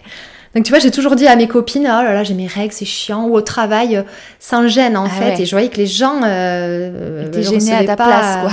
[0.53, 2.73] Donc tu vois, j'ai toujours dit à mes copines, oh là là, j'ai mes règles,
[2.73, 4.03] c'est chiant, ou au travail, euh,
[4.39, 5.39] sans gêne en ah fait.
[5.39, 8.51] Et je voyais que les gens euh, étaient gênés à ta place, quoi.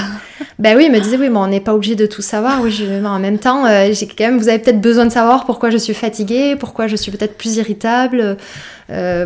[0.60, 2.60] Ben oui, ils me disaient, oui, mais on n'est pas obligé de tout savoir.
[2.62, 2.84] Oui, je...
[2.84, 5.70] mais en même temps, euh, j'ai quand même, vous avez peut-être besoin de savoir pourquoi
[5.70, 8.36] je suis fatiguée, pourquoi je suis peut-être plus irritable,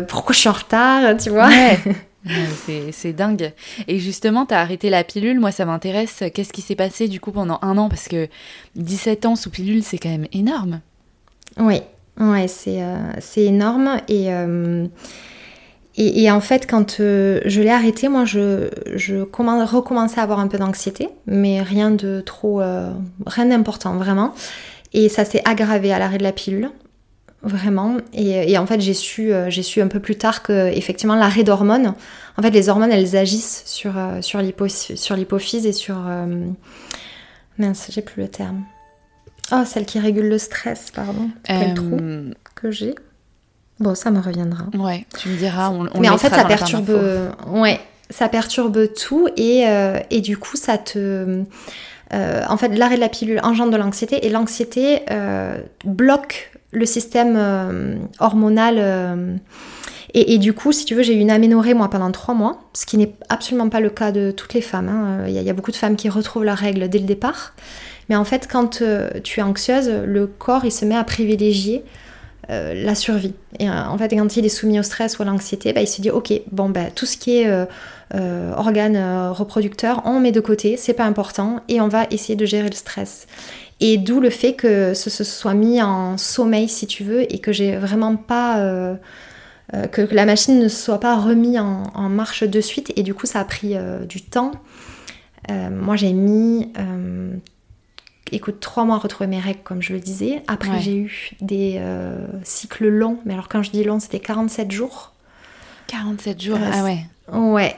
[0.07, 1.47] pourquoi je suis en retard, tu vois.
[1.47, 1.79] Ouais.
[2.91, 3.51] c'est dingue.
[3.87, 5.39] Et justement, tu as arrêté la pilule.
[5.39, 6.23] Moi, ça m'intéresse.
[6.33, 7.89] Qu'est-ce qui s'est passé du coup pendant un an?
[7.89, 8.27] Parce que
[8.75, 10.79] 17 ans sous pilule, c'est quand même énorme.
[11.59, 11.81] Oui,
[12.19, 12.97] Ouais, c'est euh,
[13.37, 13.99] énorme.
[14.07, 14.85] Et, euh,
[15.95, 20.39] et, et, en fait, quand euh, je l'ai arrêté, moi, je, je recommençais à avoir
[20.39, 22.61] un peu d'anxiété, mais rien de trop,
[23.25, 24.33] rien d'important, vraiment.
[24.93, 26.69] Et ça s'est aggravé à l'arrêt de la pilule,
[27.41, 27.97] vraiment.
[28.13, 31.43] Et, et en fait, j'ai su, j'ai su un peu plus tard que, effectivement, l'arrêt
[31.43, 31.95] d'hormones,
[32.37, 35.95] en fait, les hormones, elles agissent sur, sur l'hypophyse et sur...
[37.57, 38.63] mince, j'ai plus le terme.
[39.53, 41.29] Oh, celle qui régule le stress, pardon.
[41.43, 41.99] Quel euh, trou
[42.55, 42.95] que j'ai.
[43.79, 44.65] Bon, ça me reviendra.
[44.73, 45.69] Ouais, tu me diras.
[45.69, 46.91] On, Mais en fait, ça perturbe.
[47.47, 51.43] Ouais, ça perturbe tout et, euh, et du coup, ça te.
[52.13, 55.01] Euh, en fait, l'arrêt de la pilule engendre de l'anxiété et l'anxiété
[55.85, 59.39] bloque le système hormonal.
[60.15, 62.85] Et, du coup, si tu veux, j'ai eu une aménorrhée moi pendant trois mois, ce
[62.85, 64.87] qui n'est absolument pas le cas de toutes les femmes.
[64.87, 65.25] Hein.
[65.27, 67.53] Il y, a beaucoup de femmes qui retrouvent la règle dès le départ.
[68.09, 71.83] Mais en fait, quand euh, tu es anxieuse, le corps, il se met à privilégier
[72.49, 73.33] euh, la survie.
[73.59, 75.87] Et euh, en fait, quand il est soumis au stress ou à l'anxiété, bah, il
[75.87, 77.67] se dit, ok, bon, bah, tout ce qui est
[78.13, 82.69] organe reproducteur, on met de côté, c'est pas important, et on va essayer de gérer
[82.69, 83.27] le stress.
[83.79, 87.39] Et d'où le fait que ce se soit mis en sommeil, si tu veux, et
[87.39, 88.97] que j'ai vraiment pas...
[89.91, 93.39] que, la machine ne soit pas remise en, marche de suite, et du coup, ça
[93.39, 93.75] a pris
[94.07, 94.51] du temps.
[95.49, 96.71] moi, j'ai mis
[98.31, 100.43] écoute, trois mois à retrouver mes règles, comme je le disais.
[100.47, 103.19] Après, j'ai eu des euh, cycles longs.
[103.25, 105.11] Mais alors, quand je dis long, c'était 47 jours.
[105.87, 107.05] 47 jours, euh, ah ouais.
[107.31, 107.75] Ouais.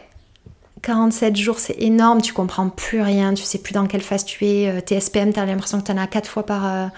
[0.81, 2.21] 47 jours, c'est énorme.
[2.21, 3.33] Tu comprends plus rien.
[3.33, 4.69] Tu sais plus dans quelle phase tu es.
[4.69, 6.91] Euh, tes SPM, tu as l'impression que tu en as quatre fois par,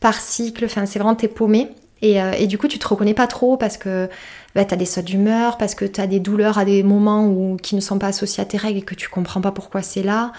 [0.00, 0.64] par cycle.
[0.64, 1.68] Enfin, c'est vraiment, t'es paumé.
[2.00, 4.08] Et, et, du coup, tu te reconnais pas trop parce que
[4.54, 7.26] bah, tu as des sautes d'humeur, parce que tu as des douleurs à des moments
[7.26, 9.82] où, qui ne sont pas associés à tes règles et que tu comprends pas pourquoi
[9.82, 10.32] c'est là.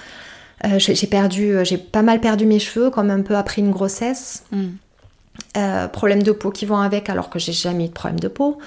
[0.78, 4.44] J'ai perdu, j'ai pas mal perdu mes cheveux, comme un peu après une grossesse.
[4.52, 5.88] Mm.
[5.92, 8.58] problèmes de peau qui vont avec, alors que j'ai jamais eu de problème de peau.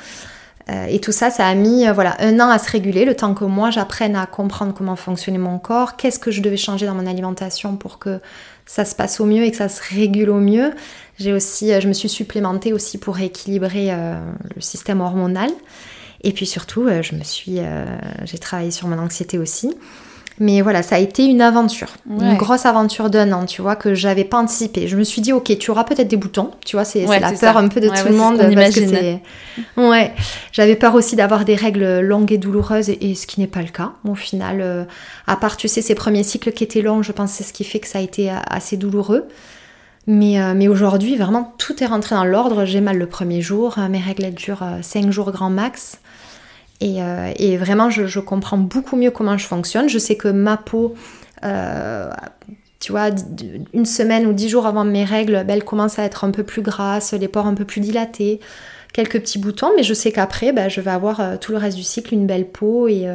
[0.69, 3.45] et tout ça, ça a mis voilà un an à se réguler, le temps que
[3.45, 7.07] moi j'apprenne à comprendre comment fonctionnait mon corps, qu'est-ce que je devais changer dans mon
[7.07, 8.21] alimentation pour que
[8.65, 10.73] ça se passe au mieux et que ça se régule au mieux.
[11.19, 15.51] J'ai aussi, je me suis supplémentée aussi pour équilibrer le système hormonal.
[16.25, 17.85] Et puis surtout, euh, je me suis, euh,
[18.25, 19.77] j'ai travaillé sur mon anxiété aussi.
[20.43, 23.95] Mais voilà, ça a été une aventure, une grosse aventure d'un an, tu vois, que
[23.95, 24.89] j'avais pas anticipé.
[24.89, 27.59] Je me suis dit, ok, tu auras peut-être des boutons, tu vois, c'est la peur
[27.59, 28.39] un peu de tout le monde.
[28.53, 29.19] parce que.
[29.77, 30.13] Ouais,
[30.51, 33.69] j'avais peur aussi d'avoir des règles longues et douloureuses, et, ce qui n'est pas le
[33.69, 33.93] cas.
[34.05, 34.85] Au final, euh,
[35.29, 37.53] à part, tu sais, ces premiers cycles qui étaient longs, je pense que c'est ce
[37.53, 39.29] qui fait que ça a été assez douloureux.
[40.09, 42.65] Mais, mais aujourd'hui, vraiment, tout est rentré dans l'ordre.
[42.65, 46.01] J'ai mal le premier jour, mes règles durent 5 jours grand max.
[46.83, 49.89] Euh, et, vraiment, je, comprends beaucoup mieux comment je fonctionne.
[49.89, 50.95] Je sais que ma peau,
[51.45, 52.11] euh,
[52.81, 53.11] tu vois,
[53.73, 56.43] une semaine ou dix jours avant mes règles, ben, elle commence à être un peu
[56.43, 58.41] plus grasse, les pores un peu plus dilatés,
[58.93, 61.77] quelques petits boutons, mais je sais qu'après, ben, je vais avoir euh, tout le reste
[61.77, 62.89] du cycle une belle peau.
[62.89, 63.07] Et,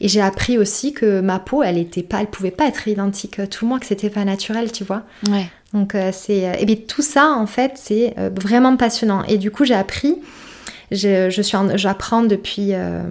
[0.00, 3.64] j'ai appris aussi que ma peau, elle était pas, elle pouvait pas être identique tout
[3.64, 5.02] le monde, que c'était pas naturel, tu vois.
[5.30, 5.46] Ouais.
[5.74, 9.22] Donc c'est, et bien tout ça en fait, c'est vraiment passionnant.
[9.24, 10.16] Et du coup, j'ai appris
[10.90, 13.02] j'apprends depuis euh,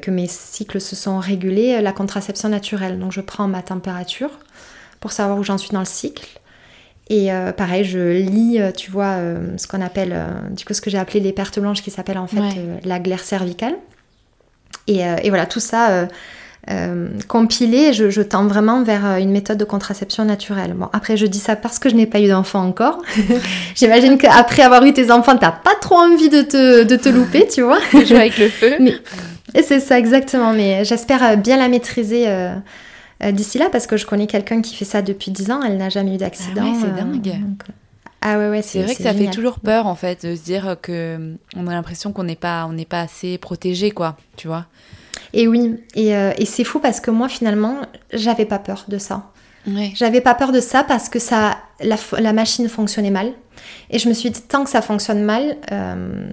[0.00, 2.98] que mes cycles se sont régulés la contraception naturelle.
[2.98, 4.30] Donc je prends ma température
[5.00, 6.40] pour savoir où j'en suis dans le cycle.
[7.10, 9.18] Et euh, pareil, je lis, euh, tu vois,
[9.56, 10.16] ce qu'on appelle,
[10.50, 12.40] du coup, ce que j'ai appelé les pertes blanches, qui s'appelle en fait
[12.84, 13.76] la glaire cervicale.
[14.86, 16.08] Et, et, voilà, tout ça
[16.70, 20.72] euh, compilé, je, tends vraiment vers euh, une méthode de contraception naturelle.
[20.74, 23.02] Bon, après, je dis ça parce que je n'ai pas eu d'enfant encore.
[23.74, 27.46] J'imagine qu'après avoir eu tes enfants, t'as pas trop envie de te, de te louper,
[27.48, 27.80] tu vois.
[27.92, 28.76] Jouer avec le feu.
[29.62, 30.54] C'est ça, exactement.
[30.54, 32.26] Mais j'espère euh, bien la maîtriser
[33.32, 35.60] d'ici là parce que je connais quelqu'un qui fait ça depuis 10 ans.
[35.62, 36.64] Elle n'a jamais eu d'accident.
[36.64, 37.40] Ah c'est dingue.
[38.22, 40.76] Ah ouais, ouais, c'est vrai que ça fait toujours peur en fait de se dire
[40.80, 44.64] que on a l'impression qu'on n'est pas, on n'est pas assez protégé, quoi, tu vois.
[45.32, 47.76] Et oui, euh, et, c'est fou parce que moi finalement,
[48.12, 49.30] j'avais pas peur de ça.
[49.94, 53.32] J'avais pas peur de ça parce que ça, la, machine fonctionnait mal.
[53.88, 56.26] Et je me suis dit, tant que ça fonctionne mal, euh,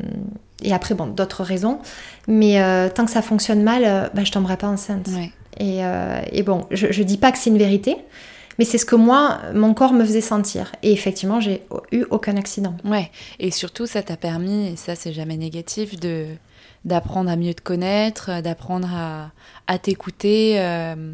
[0.61, 1.79] et après, bon, d'autres raisons,
[2.27, 5.09] mais euh, tant que ça fonctionne mal, bah, je tomberai pas enceinte.
[5.59, 5.79] Et,
[6.31, 7.95] et, bon, je, je dis pas que c'est une vérité,
[8.59, 10.71] mais c'est ce que moi, mon corps me faisait sentir.
[10.83, 12.75] Et effectivement, j'ai eu aucun accident.
[12.83, 16.25] Ouais, et surtout, ça t'a permis, et ça, c'est jamais négatif, de
[16.85, 19.31] d'apprendre à mieux te connaître, euh, d'apprendre à,
[19.67, 20.55] à t'écouter.
[20.59, 21.13] Euh.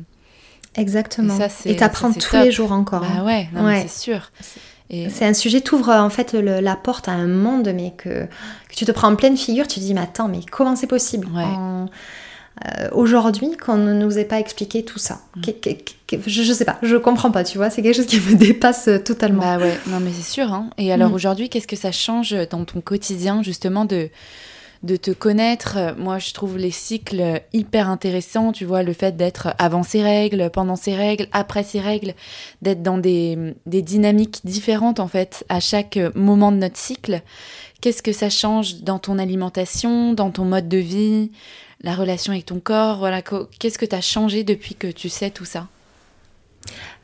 [0.75, 1.37] Exactement.
[1.65, 3.01] Et t'apprends tous les jours encore.
[3.01, 3.25] Bah hein.
[3.25, 4.31] ouais, c'est sûr.
[4.89, 8.85] C'est un sujet, t'ouvre en fait la porte à un monde, mais que, que, tu
[8.85, 12.89] te prends en pleine figure, tu te dis, mais attends, mais comment c'est possible euh,
[12.93, 15.19] Aujourd'hui, qu'on ne nous ait pas expliqué tout ça?
[15.35, 15.41] Mm.
[16.27, 18.89] je, je, sais pas, je comprends pas, tu vois, c'est quelque chose qui me dépasse
[19.03, 19.41] totalement.
[19.41, 20.53] Bah ouais, non mais c'est sûr.
[20.53, 20.69] Hein.
[20.77, 21.15] Et alors mm.
[21.15, 24.09] aujourd'hui, qu'est-ce que ça change dans ton quotidien, justement, de
[24.83, 25.77] de te connaître.
[25.97, 28.51] Moi, je trouve les cycles hyper intéressants.
[28.51, 32.13] Tu vois, le fait d'être avant ses règles, pendant ses règles, après ses règles,
[32.61, 37.21] d'être dans des, dynamiques différentes, en fait, à chaque moment de notre cycle.
[37.81, 41.31] Qu'est-ce que ça change dans ton alimentation, dans ton mode de vie,
[41.81, 42.97] la relation avec ton corps?
[42.97, 45.67] Voilà, qu'est-ce que tu as changé depuis que tu sais tout ça?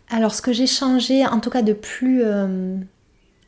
[0.10, 2.22] Alors, ce que j'ai changé, en tout cas de plus.
[2.24, 2.78] Euh,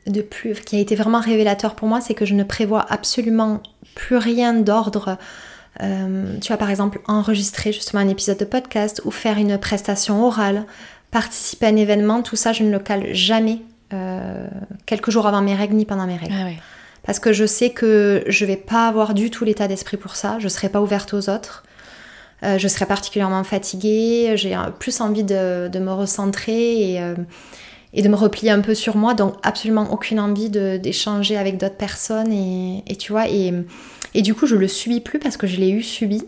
[0.07, 3.61] de plus, qui a été vraiment révélateur pour moi, c'est que je ne prévois absolument
[3.95, 5.17] plus rien d'ordre.
[5.81, 10.25] Euh, tu vas par exemple enregistrer justement un épisode de podcast ou faire une prestation
[10.25, 10.65] orale,
[11.11, 13.61] participer à un événement, tout ça je ne le cale jamais
[13.93, 14.47] euh,
[14.85, 16.33] quelques jours avant mes règles ni pendant mes règles.
[16.33, 16.49] Ah
[17.03, 20.37] Parce que je sais que je vais pas avoir du tout l'état d'esprit pour ça,
[20.39, 21.63] je serai pas ouverte aux autres.
[22.43, 27.01] Euh, je serai particulièrement fatiguée, j'ai plus envie de, me recentrer et,
[27.95, 31.77] et de me replier un peu sur moi, donc absolument aucune envie d'échanger avec d'autres
[31.77, 33.53] personnes et, tu vois, et,
[34.13, 36.23] et, du coup je le subis plus parce que je l'ai eu subi.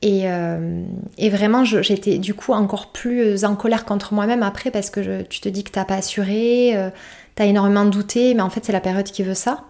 [0.00, 0.84] Et, euh,
[1.16, 5.40] et vraiment, j'étais du coup encore plus en colère contre moi-même après parce que tu
[5.40, 6.90] te dis que t'as pas assuré, tu euh,
[7.34, 9.64] t'as énormément douté, mais en fait c'est la période qui veut ça.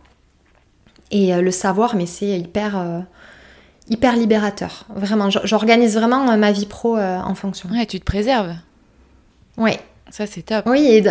[1.11, 3.05] Et euh, le savoir, mais c'est hyper
[3.91, 4.87] hyper libérateur.
[4.95, 7.69] Vraiment, j'organise vraiment ma vie pro en fonction.
[7.71, 8.55] Ouais, tu te préserves.
[9.57, 9.79] Ouais,
[10.15, 10.65] ça, c'est top.
[10.67, 11.03] Oui,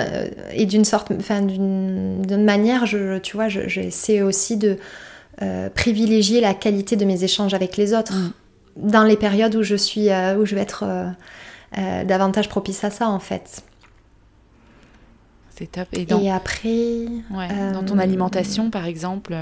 [0.53, 4.77] et d'une sorte, enfin, d'une manière, je, tu vois, j'essaie aussi de
[5.41, 8.13] euh, privilégier la qualité de mes échanges avec les autres.
[8.13, 8.31] Mm.
[8.77, 10.85] Dans les périodes où je suis, euh, où je vais être
[11.77, 13.63] euh, davantage propice à ça, en fait.
[15.49, 15.89] C'est top.
[15.91, 17.05] Et, après.
[17.29, 19.35] Ouais, dans ton alimentation, par exemple.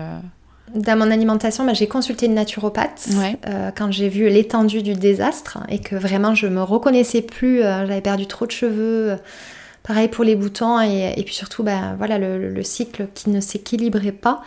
[0.74, 3.10] Dans mon alimentation, bah, j'ai consulté une naturopathe
[3.48, 7.62] euh, quand j'ai vu l'étendue du désastre et que vraiment je me reconnaissais plus.
[7.62, 9.18] Euh, j'avais perdu trop de cheveux.
[9.84, 14.44] pareil pour les boutons et, puis surtout, bah, voilà, le, cycle qui ne s'équilibrait pas.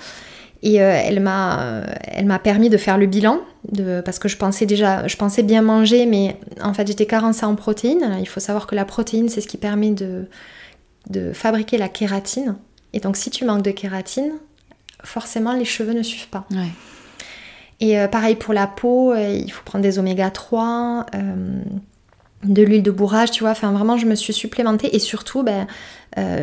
[0.63, 4.39] Et euh, elle m'a, elle m'a permis de faire le bilan de, parce que je
[4.39, 8.17] pensais déjà, je pensais bien manger, mais en fait j'étais carencée en protéines.
[8.21, 10.25] Il faut savoir que la protéine, c'est ce qui permet de,
[11.11, 12.57] de fabriquer la kératine.
[12.95, 14.33] Et donc si tu manques de kératine,
[15.05, 16.45] forcément les cheveux ne suivent pas.
[17.81, 21.63] Et euh, pareil pour la peau, euh, il faut prendre des oméga 3, euh,
[22.45, 23.51] de l'huile de bourrage, tu vois.
[23.51, 25.67] Enfin, vraiment, je me suis supplémentée et surtout, ben,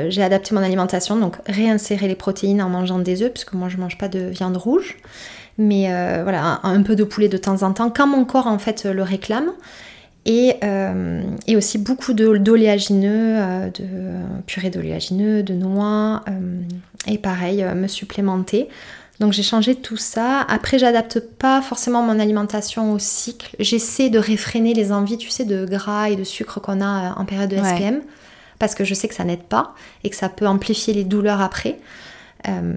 [0.10, 3.78] j'ai adapté mon alimentation, donc réinsérer les protéines en mangeant des œufs, puisque moi je
[3.78, 4.98] mange pas de viande rouge.
[5.58, 5.86] Mais
[6.24, 9.04] voilà, un, peu de poulet de temps en temps, quand mon corps en fait le
[9.04, 9.52] réclame.
[10.26, 10.56] Et,
[11.48, 13.86] et, aussi beaucoup d'oléagineux, de,
[14.46, 16.24] purée d'oléagineux, de noix,
[17.08, 18.70] et pareil, me supplémenter.
[19.22, 20.42] Donc j'ai changé tout ça.
[20.50, 23.56] Après, j'adapte pas forcément mon alimentation au cycle.
[23.60, 27.14] J'essaie de réfréner les envies, tu sais, de gras et de sucre qu'on a euh,
[27.16, 28.02] en période de SPM.
[28.58, 31.40] Parce que je sais que ça n'aide pas et que ça peut amplifier les douleurs
[31.40, 31.78] après.
[32.48, 32.74] Euh,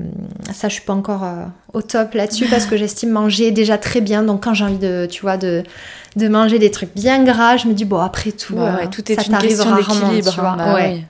[0.52, 4.00] ça, je suis pas encore euh, au top là-dessus parce que j'estime manger déjà très
[4.00, 4.22] bien.
[4.22, 5.62] Donc, quand j'ai envie de, tu vois, de,
[6.16, 8.56] de manger des trucs bien gras, je me dis bon, après tout,
[8.90, 10.38] tout est ça une question d'équilibre.
[10.40, 11.04] Hein, bah ouais.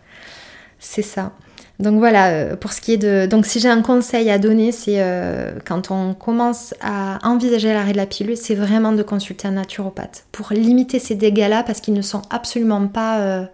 [0.79, 1.33] C'est ça.
[1.81, 3.27] Donc voilà, euh, pour ce qui est de...
[3.27, 7.91] Donc si j'ai un conseil à donner, c'est euh, quand on commence à envisager l'arrêt
[7.91, 11.95] de la pilule, c'est vraiment de consulter un naturopathe pour limiter ces dégâts-là parce qu'ils
[11.95, 13.45] ne sont absolument pas euh,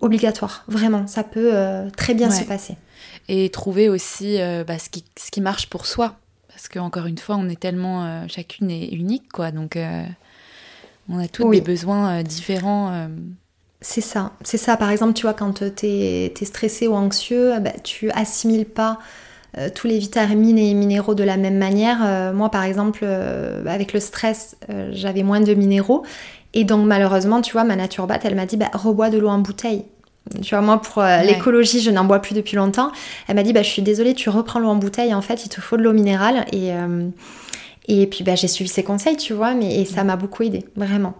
[0.00, 0.64] obligatoires.
[0.68, 1.52] Vraiment, ça peut
[1.96, 2.76] très bien se passer.
[3.28, 6.16] Et trouver aussi bah, ce, qui, ce qui marche pour soi.
[6.48, 8.26] Parce qu'encore une fois, on est tellement...
[8.28, 9.50] chacune est unique, quoi.
[9.50, 9.78] Donc
[11.08, 13.08] on a tous des besoins différents
[13.80, 14.76] c'est ça, c'est ça.
[14.76, 18.98] Par exemple, tu vois, quand tu es, stressé ou anxieux, bah, tu assimiles pas
[19.58, 21.98] euh, tous les vitamines et minéraux de la même manière.
[22.02, 24.56] Euh, moi, par exemple, euh, avec le stress,
[24.90, 26.04] j'avais moins de minéraux.
[26.54, 29.38] Et donc, malheureusement, tu vois, ma naturopathe, elle m'a dit, bah, rebois de l'eau en
[29.38, 29.84] bouteille.
[30.42, 32.90] Tu vois, moi, pour l'écologie, je n'en bois plus depuis longtemps.
[33.28, 35.14] Elle m'a dit, bah, je suis désolée, tu reprends l'eau en bouteille.
[35.14, 36.46] En fait, il te faut de l'eau minérale.
[36.52, 36.72] Et,
[37.88, 40.64] et puis, bah, j'ai suivi ses conseils, tu vois, mais et ça m'a beaucoup aidé,
[40.74, 41.14] vraiment.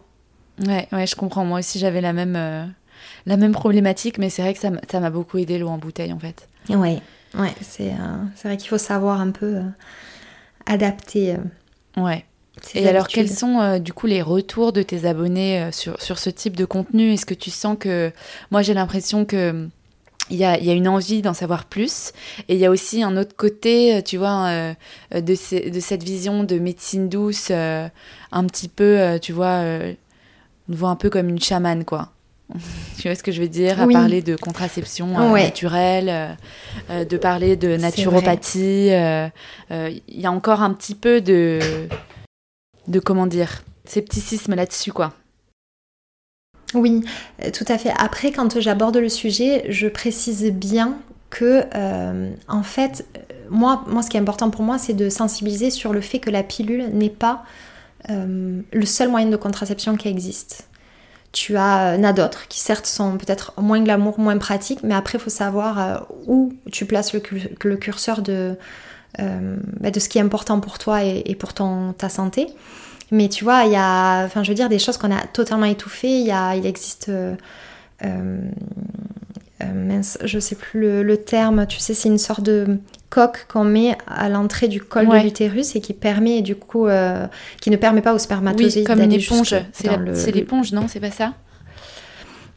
[0.65, 1.45] Ouais, ouais, je comprends.
[1.45, 2.65] Moi aussi, j'avais la même, euh,
[3.27, 6.19] la même problématique, mais c'est vrai que ça m'a beaucoup aidé l'eau en bouteille, en
[6.19, 6.49] fait.
[6.69, 7.01] Ouais,
[7.39, 9.63] ouais, c'est euh, vrai qu'il faut savoir un peu euh,
[10.67, 11.37] adapter.
[11.97, 12.25] ouais.
[12.75, 16.57] Et alors, quels sont du coup les retours de tes abonnés sur, sur ce type
[16.57, 17.13] de contenu?
[17.13, 18.13] Est-ce que tu sens que.
[18.51, 19.69] Moi, j'ai l'impression que.
[20.29, 22.13] Il y, a, y a, une envie d'en savoir plus?
[22.49, 24.75] Et il y a aussi un autre côté, tu vois,
[25.13, 29.63] de, de, cette vision de médecine douce, un petit peu, tu vois,
[30.69, 32.11] on voit un peu comme une chamane, quoi.
[32.99, 33.81] tu vois ce que je veux dire?
[33.81, 36.33] À parler de contraception euh, naturelle, euh,
[36.91, 38.89] euh, de parler de naturopathie.
[38.91, 41.59] Il y a encore un petit peu de,
[42.89, 45.13] de comment dire, scepticisme là-dessus, quoi.
[46.75, 47.03] Oui,
[47.55, 47.93] tout à fait.
[47.97, 50.99] Après, quand j'aborde le sujet, je précise bien
[51.31, 51.65] que,
[52.49, 53.07] en fait,
[53.51, 56.31] moi, moi, ce qui est important pour moi, c'est de sensibiliser sur le fait que
[56.31, 57.45] la pilule n'est pas
[58.11, 60.69] euh, le seul moyen de contraception qui existe.
[61.33, 65.21] Tu as, euh, d'autres qui certes sont peut-être moins glamour, moins pratiques, mais après il
[65.21, 68.57] faut savoir euh, où tu places le, curseur de,
[69.19, 72.49] bah, de ce qui est important pour toi et, pour ton, ta santé.
[73.11, 75.67] Mais tu vois, il y a, enfin je veux dire, des choses qu'on a totalement
[75.67, 76.19] étouffées.
[76.21, 77.11] Il, y a, il existe
[79.65, 83.65] euh, mince, je sais plus le, terme, tu sais, c'est une sorte de coque qu'on
[83.65, 87.27] met à l'entrée du col de l'utérus et qui permet du coup, euh,
[87.61, 89.55] qui ne permet pas aux spermatozoïdes oui, comme une éponge.
[89.73, 90.87] C'est l'éponge, non?
[90.89, 91.33] C'est pas ça?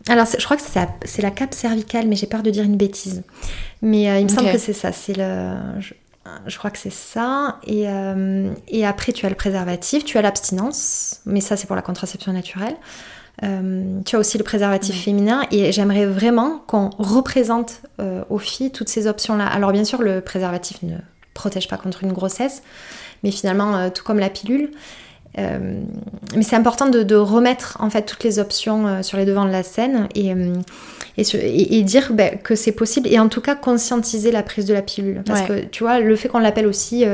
[0.08, 0.64] Alors, je crois que
[1.06, 3.22] c'est la, cape cervicale, mais j'ai peur de dire une bêtise.
[3.82, 4.92] Mais euh, il me semble que c'est ça.
[4.92, 5.94] C'est le, je,
[6.58, 7.60] crois que c'est ça.
[7.66, 7.86] Et,
[8.68, 12.34] et après, tu as le préservatif, tu as l'abstinence, mais ça, c'est pour la contraception
[12.34, 12.76] naturelle.
[13.44, 18.72] Euh, tu as aussi le préservatif féminin et j'aimerais vraiment qu'on représente euh, aux filles
[18.72, 19.46] toutes ces options-là.
[19.46, 20.98] Alors bien sûr, le préservatif ne
[21.34, 22.64] protège pas contre une grossesse,
[23.24, 24.72] mais finalement, euh, tout comme la pilule.
[25.38, 29.64] Mais c'est important de, remettre en fait toutes les options sur les devants de la
[29.64, 30.34] scène et,
[31.18, 34.82] et, dire ben, que c'est possible et en tout cas conscientiser la prise de la
[34.82, 35.24] pilule.
[35.26, 37.06] Parce que tu vois, le fait qu'on l'appelle aussi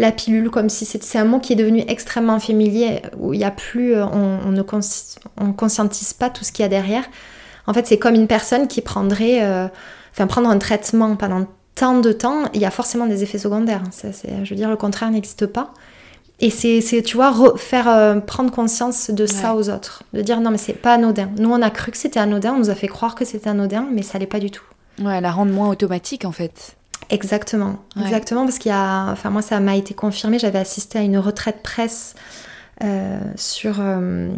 [0.00, 3.44] la pilule, comme si c'est un mot qui est devenu extrêmement familier, où il n'y
[3.44, 4.62] a plus, euh, on, ne
[5.52, 7.04] conscientise pas tout ce qu'il y a derrière.
[7.66, 9.68] En fait, c'est comme une personne qui prendrait, euh,
[10.12, 13.82] enfin, prendre un traitement pendant tant de temps, il y a forcément des effets secondaires.
[13.90, 15.72] Ça, je veux dire, le contraire n'existe pas.
[16.42, 20.02] Et c'est, tu vois, faire euh, prendre conscience de ça aux autres.
[20.14, 21.28] De dire non, mais c'est pas anodin.
[21.38, 23.86] Nous, on a cru que c'était anodin, on nous a fait croire que c'était anodin,
[23.92, 24.64] mais ça l'est pas du tout.
[25.02, 26.76] Ouais, la rendre moins automatique en fait.
[27.08, 31.02] Exactement, exactement, parce qu'il y a, enfin moi ça m'a été confirmé, j'avais assisté à
[31.02, 32.14] une retraite presse
[32.84, 34.28] euh, sur euh,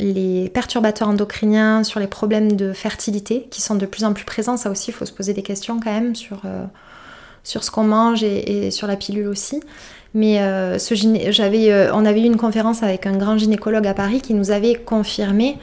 [0.00, 4.56] les perturbateurs endocriniens, sur les problèmes de fertilité qui sont de plus en plus présents.
[4.56, 6.42] Ça aussi, il faut se poser des questions quand même sur,
[7.44, 9.62] sur ce qu'on mange et, sur la pilule aussi.
[10.16, 10.38] Mais
[10.78, 10.94] ce
[11.30, 14.74] j'avais, on avait eu une conférence avec un grand gynécologue à Paris qui nous avait
[14.74, 15.58] confirmé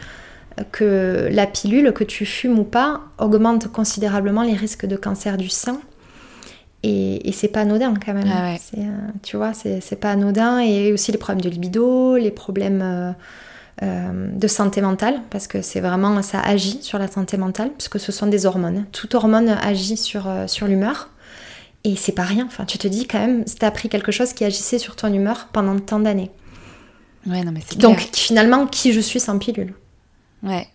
[0.72, 5.49] que la pilule, que tu fumes ou pas, augmente considérablement les risques de cancer du
[5.49, 5.80] sein
[6.84, 8.30] et, c'est pas anodin quand même.
[8.30, 8.82] Ah euh,
[9.24, 10.60] tu vois, c'est pas anodin.
[10.60, 13.12] Et aussi les problèmes de libido, les problèmes euh,
[13.84, 17.99] euh, de santé mentale, parce que c'est vraiment, ça agit sur la santé mentale, puisque
[17.99, 18.86] ce sont des hormones.
[18.91, 21.10] Toute hormone agit sur, sur l'humeur.
[21.84, 22.45] Et c'est pas rien.
[22.45, 25.49] Enfin, tu te dis quand même, t'as appris quelque chose qui agissait sur ton humeur
[25.51, 26.31] pendant tant d'années.
[27.27, 29.73] Ouais, non, mais Donc finalement, qui je suis sans pilule
[30.43, 30.67] Ouais,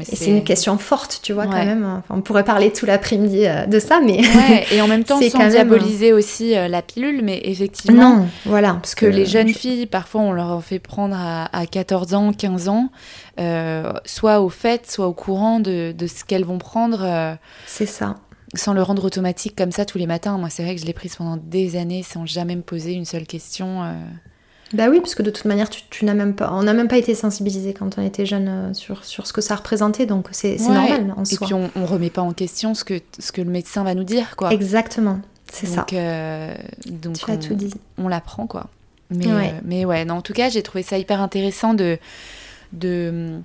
[0.00, 2.02] et c'est une question forte, tu vois, quand même.
[2.10, 4.20] on pourrait parler tout l'après-midi euh, de ça, mais.
[4.72, 8.16] et en même temps, sans diaboliser aussi euh, la pilule, mais effectivement.
[8.16, 8.74] Non, voilà.
[8.74, 12.90] Parce que, les jeunes filles, parfois, on leur fait prendre à, 14 ans, 15 ans,
[13.38, 17.36] euh, soit au fait, soit au courant de, de ce qu'elles vont prendre.
[17.66, 18.16] c'est ça.
[18.54, 20.36] Sans le rendre automatique comme ça tous les matins.
[20.38, 23.04] Moi, c'est vrai que je l'ai prise pendant des années sans jamais me poser une
[23.04, 23.84] seule question.
[24.72, 26.98] Bah oui, parce que de toute manière, tu, n'as même pas, on n'a même pas
[26.98, 30.58] été sensibilisé quand on était jeune euh, sur, sur ce que ça représentait, donc c'est
[30.60, 31.38] normal en soi.
[31.42, 33.94] Et puis on, on remet pas en question ce que, ce que le médecin va
[33.94, 34.52] nous dire, quoi.
[34.52, 35.20] Exactement,
[35.52, 35.84] c'est ça.
[35.92, 36.54] Euh,
[36.86, 37.74] donc tu as tout dit.
[37.98, 38.66] On l'apprend, quoi.
[39.10, 39.48] Mais ouais.
[39.48, 41.98] Euh, mais ouais, non, en tout cas, j'ai trouvé ça hyper intéressant de,
[42.72, 43.40] de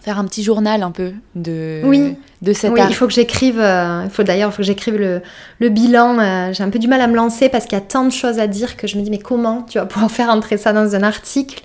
[0.00, 2.16] faire un petit journal un peu de, oui.
[2.42, 4.96] de cette oui, il faut que j'écrive, euh, il faut d'ailleurs, il faut que j'écrive
[4.96, 5.20] le,
[5.58, 6.18] le, bilan.
[6.18, 8.12] Euh, j'ai un peu du mal à me lancer parce qu'il y a tant de
[8.12, 10.72] choses à dire que je me dis, mais comment tu vas pouvoir faire entrer ça
[10.72, 11.62] dans un article?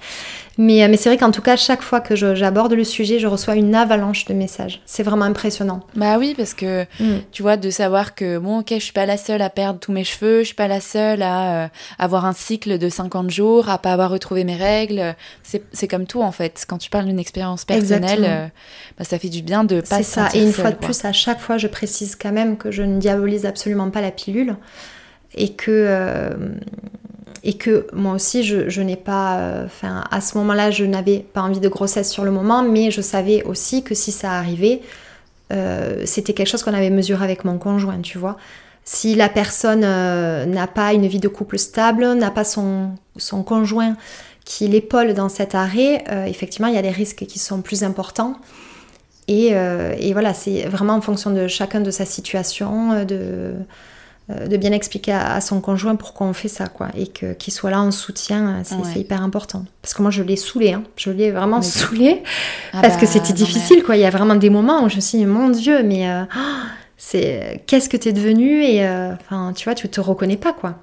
[0.57, 3.27] Mais, euh, mais c'est vrai qu'en tout cas, chaque fois que j'aborde le sujet, je
[3.27, 4.81] reçois une avalanche de messages.
[4.85, 5.81] C'est vraiment impressionnant.
[5.95, 7.19] Bah oui, parce que mm.
[7.31, 9.91] tu vois, de savoir que bon, ok, je suis pas la seule à perdre tous
[9.91, 11.67] mes cheveux, je suis pas la seule à euh,
[11.99, 15.15] avoir un cycle de 50 jours, à pas avoir retrouvé mes règles.
[15.43, 16.65] C'est comme tout en fait.
[16.67, 18.47] Quand tu parles d'une expérience personnelle, euh,
[18.97, 20.29] bah, ça fait du bien de pas C'est ça.
[20.33, 22.99] Et une fois de plus, à chaque fois, je précise quand même que je ne
[22.99, 24.55] diabolise absolument pas la pilule
[25.37, 26.31] et que
[27.45, 31.41] et que moi aussi je, n'ai pas, euh, enfin à ce moment-là je n'avais pas
[31.41, 34.81] envie de grossesse sur le moment, mais je savais aussi que si ça arrivait,
[35.53, 38.35] euh, c'était quelque chose qu'on avait mesuré avec mon conjoint, tu vois.
[38.83, 42.95] Si la personne euh, n'a pas une vie de couple stable, n'a pas son,
[43.45, 43.95] conjoint
[44.43, 48.35] qui l'épaule dans cet arrêt, effectivement il y a des risques qui sont plus importants.
[49.27, 53.55] Et, et voilà, c'est vraiment en fonction de chacun de sa situation, de,
[54.29, 57.69] de bien expliquer à, son conjoint pourquoi on fait ça, quoi, et que qu'il soit
[57.69, 59.65] là en soutien, euh, c'est hyper important.
[59.83, 60.83] Parce que moi, je l'ai saoulé, hein.
[60.95, 62.23] je l'ai vraiment saoulé,
[62.73, 63.95] ah parce que bah, c'était difficile, quoi.
[63.95, 66.23] Il y a vraiment des moments où je me suis dit, mon Dieu, mais euh,
[66.97, 70.75] c'est qu'est-ce que tu es devenu et enfin, tu vois, tu te reconnais pas, quoi.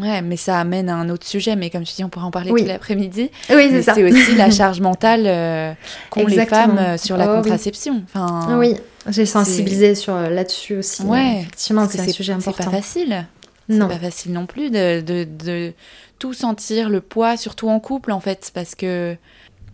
[0.00, 2.32] Ouais, mais ça amène à un autre sujet, mais comme tu dis, on pourrait en
[2.32, 3.30] parler tout l'après-midi.
[3.50, 3.94] Oui, c'est ça.
[3.94, 5.72] C'est aussi la charge mentale euh,
[6.10, 8.02] qu'ont les femmes euh, sur la oh, contraception.
[8.04, 8.74] Enfin, oui,
[9.08, 11.02] j'ai sensibilisé sur euh, là-dessus aussi.
[11.02, 12.64] Ouais, effectivement, c'est un sujet important.
[12.64, 13.26] C'est pas facile.
[13.68, 13.88] Non.
[13.88, 15.72] C'est pas facile non plus de, de, de,
[16.18, 19.16] tout sentir le poids, surtout en couple en fait, parce que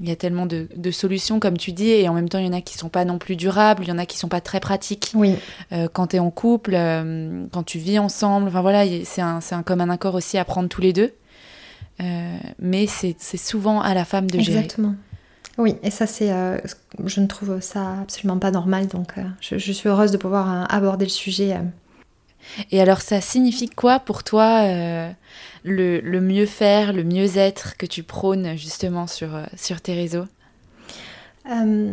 [0.01, 2.49] il y a tellement de, solutions, comme tu dis, et en même temps, il y
[2.49, 4.41] en a qui sont pas non plus durables, il y en a qui sont pas
[4.41, 5.13] très pratiques.
[5.15, 5.35] Oui.
[5.73, 9.41] Euh, quand tu es en couple, euh, quand tu vis ensemble, enfin voilà, c'est un,
[9.51, 11.13] un commun accord aussi à prendre tous les deux.
[12.01, 14.61] Euh, mais c'est souvent à la femme de gérer.
[14.61, 14.95] Exactement.
[15.59, 16.33] Oui, et ça, c'est,
[17.05, 21.05] je ne trouve ça absolument pas normal, donc je, je, suis heureuse de pouvoir aborder
[21.05, 21.59] le sujet
[22.71, 24.65] et alors, ça signifie quoi pour toi
[25.67, 29.95] euh, le, mieux faire, le mieux être que tu prônes justement sur, euh, sur tes
[29.95, 30.27] réseaux
[31.51, 31.93] euh,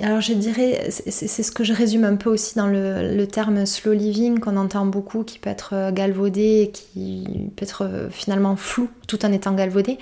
[0.00, 3.92] Alors, je dirais, c'est ce que je résume un peu aussi dans le, terme slow
[3.92, 9.32] living qu'on entend beaucoup, qui peut être galvaudé, qui peut être finalement flou tout en
[9.32, 9.98] étant galvaudé,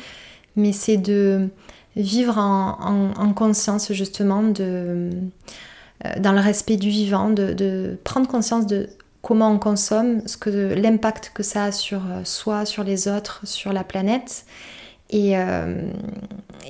[0.57, 1.49] mais c'est de
[1.97, 5.11] vivre en, conscience justement de
[6.19, 8.89] dans le respect du vivant, de, prendre conscience de
[9.31, 13.43] comment on consomme, ce que l'impact que ça a sur euh, soi, sur les autres,
[13.45, 14.45] sur la planète,
[15.09, 15.83] et, euh,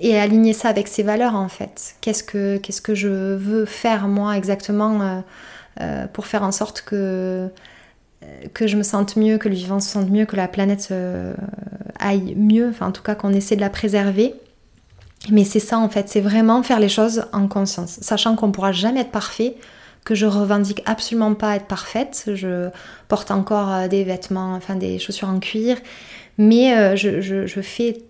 [0.02, 1.94] et aligner ça avec ses valeurs en fait.
[2.02, 5.22] Qu'est-ce que, qu'est-ce que je veux faire moi exactement
[5.80, 7.48] euh, pour faire en sorte que,
[8.52, 10.92] que je me sente mieux, que le vivant se sente mieux, que la planète
[11.98, 14.34] aille mieux, enfin en tout cas qu'on essaie de la préserver.
[15.30, 18.52] Mais c'est ça en fait, c'est vraiment faire les choses en conscience, sachant qu'on ne
[18.52, 19.56] pourra jamais être parfait,
[20.04, 22.30] que je revendique absolument pas être parfaite.
[22.34, 22.70] Je
[23.08, 25.76] porte encore euh, des vêtements, enfin des chaussures en cuir,
[26.38, 28.02] mais euh, je, fais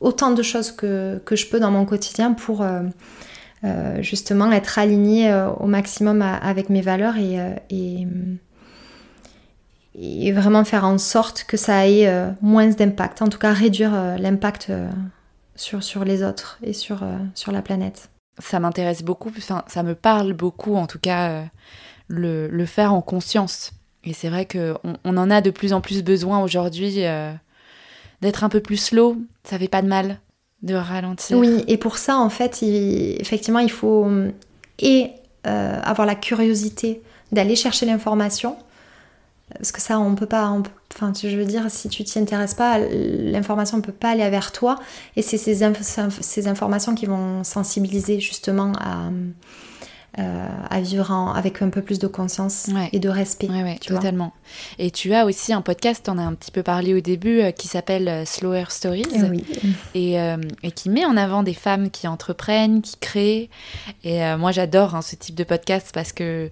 [0.00, 2.82] autant de choses que, je peux dans mon quotidien pour euh,
[4.00, 8.06] justement être alignée au maximum avec mes valeurs et,
[9.94, 12.10] et vraiment faire en sorte que ça ait
[12.40, 14.72] moins d'impact, en tout cas réduire l'impact
[15.54, 17.04] sur, sur les autres et sur,
[17.34, 18.08] sur la planète.
[18.38, 21.44] Ça m'intéresse beaucoup, enfin, ça me parle beaucoup en tout cas
[22.08, 23.72] le, le faire en conscience.
[24.04, 27.04] Et c'est vrai qu'on on en a de plus en plus besoin aujourd'hui
[28.20, 30.18] d'être un peu plus slow, ça fait pas de mal
[30.62, 31.36] de ralentir.
[31.36, 34.08] Oui, et pour ça, en fait, effectivement, il faut
[34.78, 35.10] et
[35.46, 37.02] euh, avoir la curiosité
[37.32, 38.56] d'aller chercher l'information.
[39.54, 40.54] Parce que ça, on peut pas.
[40.94, 44.52] enfin, je veux dire, si tu t'y intéresses pas, l'information ne peut pas aller vers
[44.52, 44.78] toi.
[45.16, 45.60] Et c'est ces,
[46.20, 49.10] ces, informations qui vont sensibiliser justement à,
[50.18, 53.48] euh, à vivre avec un peu plus de conscience et de respect.
[53.50, 54.34] Oui, totalement.
[54.78, 57.50] et tu as aussi un podcast, on a un petit peu parlé au début, euh,
[57.50, 59.08] qui s'appelle euh, Slower Stories
[59.94, 60.16] et,
[60.62, 63.48] et, qui met en avant des femmes qui entreprennent, qui créent.
[64.04, 66.50] Et moi, j'adore hein, ce type de podcast parce que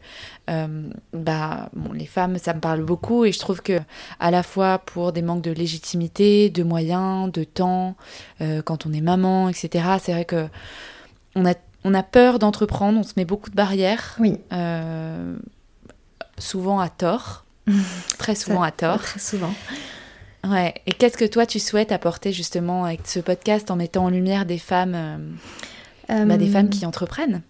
[1.13, 3.79] bah, bon, les femmes, ça me parle beaucoup et je trouve que
[4.21, 7.95] à la fois pour des manques de légitimité, de moyens, de temps,
[8.65, 10.49] quand on est maman, etc., c'est vrai que
[11.37, 11.55] on a
[11.85, 14.17] on a peur d'entreprendre, on se met beaucoup de barrières.
[14.19, 14.39] Oui.
[14.53, 15.37] Euh,
[16.39, 17.45] souvent à tort.
[18.19, 19.01] très souvent à tort.
[19.01, 19.53] Très souvent.
[20.47, 20.75] Ouais.
[20.87, 24.47] Et qu'est-ce que toi tu souhaites apporter justement avec ce podcast en mettant en lumière
[24.47, 24.95] des femmes,
[26.11, 27.43] euh, bah, des femmes qui entreprennent?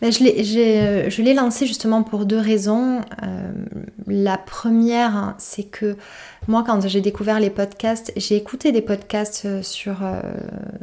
[0.00, 3.00] Ben, je l'ai lancé justement pour deux raisons.
[3.22, 3.52] Euh,
[4.06, 5.96] la première, c'est que
[6.48, 10.20] moi, quand j'ai découvert les podcasts, j'ai écouté des podcasts euh, sur euh,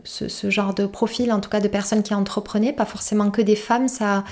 [0.04, 3.56] ce, genre de profil, en tout cas de personnes qui entreprenaient, pas forcément que des
[3.56, 3.88] femmes.
[3.88, 4.24] Ça,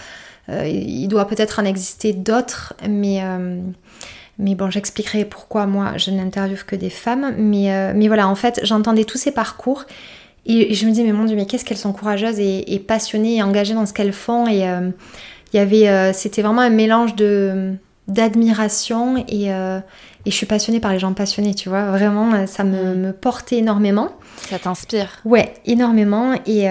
[0.49, 3.21] il doit peut-être en exister d'autres, mais
[4.39, 7.35] bon, j'expliquerai pourquoi moi je n'interviewe que des femmes.
[7.37, 9.83] Mais voilà, en fait, j'entendais tous ces parcours
[10.47, 13.43] et je me dis, mais mon Dieu, mais qu'est-ce qu'elles sont courageuses et, passionnées et
[13.43, 14.47] engagées dans ce qu'elles font.
[14.47, 14.89] Et euh,
[15.51, 17.73] il y avait, euh, c'était vraiment un mélange de
[18.07, 19.79] d'admiration et, euh,
[20.25, 21.91] et, je suis passionnée par les gens passionnés, tu vois.
[21.91, 22.99] Vraiment, ça me, mm.
[22.99, 24.13] me portait énormément.
[24.49, 26.33] Ça t'inspire Ouais, énormément.
[26.45, 26.67] Et,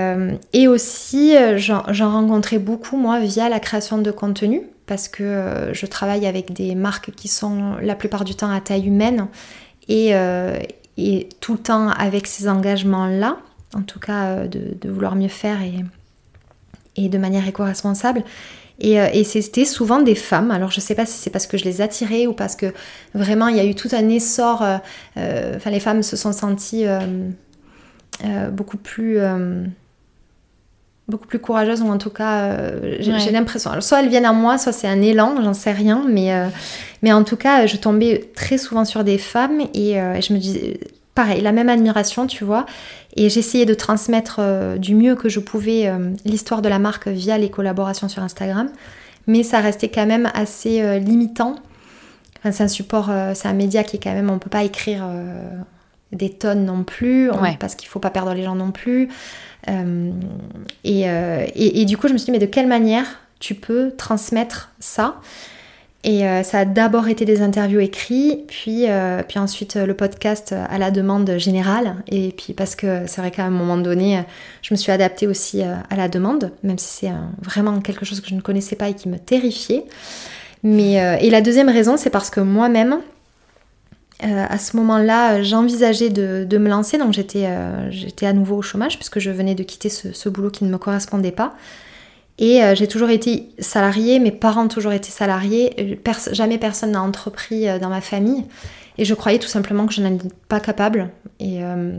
[0.55, 6.27] et aussi, j'en rencontrais beaucoup, moi, via la création de contenu, parce que je travaille
[6.27, 9.27] avec des marques qui sont la plupart du temps à taille humaine
[9.89, 10.13] et,
[10.97, 13.37] et tout le temps avec ces engagements-là
[13.75, 15.85] en tout cas euh, de, vouloir mieux faire et,
[16.97, 18.23] et de manière éco-responsable.
[18.79, 20.51] Et, euh, et c'était souvent des femmes.
[20.51, 22.73] Alors je sais pas si c'est parce que je les attirais ou parce que
[23.15, 24.63] vraiment il y a eu tout un essor.
[25.17, 26.85] Euh, enfin les femmes se sont senties
[28.53, 29.19] beaucoup plus
[31.09, 32.55] beaucoup plus courageuses ou en tout cas
[32.99, 33.71] j'ai l'impression.
[33.71, 36.35] Alors soit elles viennent à moi, soit c'est un élan, j'en sais rien, mais
[37.01, 40.81] mais en tout cas je tombais très souvent sur des femmes et je me disais
[41.15, 42.67] pareil la même admiration, tu vois.
[43.17, 47.09] Et j'essayais de transmettre euh, du mieux que je pouvais euh, l'histoire de la marque
[47.09, 48.69] via les collaborations sur Instagram.
[49.27, 51.57] Mais ça restait quand même assez euh, limitant.
[52.45, 55.05] c'est un support, c'est un média qui est quand même, on peut pas écrire
[56.13, 59.09] des tonnes non plus, parce qu'il faut pas perdre les gens non plus.
[60.85, 63.07] Et, et, du coup, je me suis dit, mais de quelle manière
[63.41, 65.17] tu peux transmettre ça?
[66.07, 69.95] Et euh, ça a d'abord été des interviews écrites, puis, euh, puis ensuite euh, le
[69.95, 71.97] podcast à la demande générale.
[72.07, 74.23] Et puis parce que c'est vrai qu'à un moment donné,
[74.63, 78.29] je me suis adaptée aussi à la demande, même si c'est vraiment quelque chose que
[78.29, 79.85] je ne connaissais pas et qui me terrifiait.
[80.63, 83.01] Mais, et la deuxième raison, c'est parce que moi-même,
[84.21, 87.47] à ce moment-là, j'envisageais de, me lancer, donc j'étais
[88.27, 91.33] à nouveau au chômage puisque je venais de quitter ce boulot qui ne me correspondait
[91.33, 91.55] pas.
[92.39, 95.99] Et euh, j'ai toujours été salariée, mes parents ont toujours été salariés,
[96.33, 98.45] jamais personne n'a entrepris euh, dans ma famille.
[98.99, 101.11] Et je croyais tout simplement que je n'en étais pas capable.
[101.41, 101.93] Et, euh,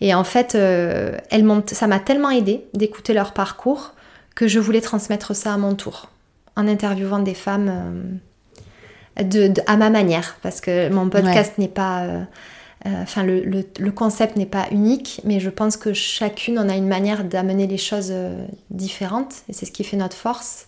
[0.00, 3.94] et en fait, elles ça m'a tellement aidé d'écouter leur parcours
[4.34, 6.10] que je voulais transmettre ça à mon tour,
[6.56, 8.20] en interviewant des femmes
[9.20, 10.36] de, à ma manière.
[10.42, 12.06] Parce que mon podcast n'est pas
[12.86, 17.24] enfin, le, concept n'est pas unique, mais je pense que chacune en a une manière
[17.24, 20.66] d'amener les choses euh, différentes, et c'est ce qui fait notre force.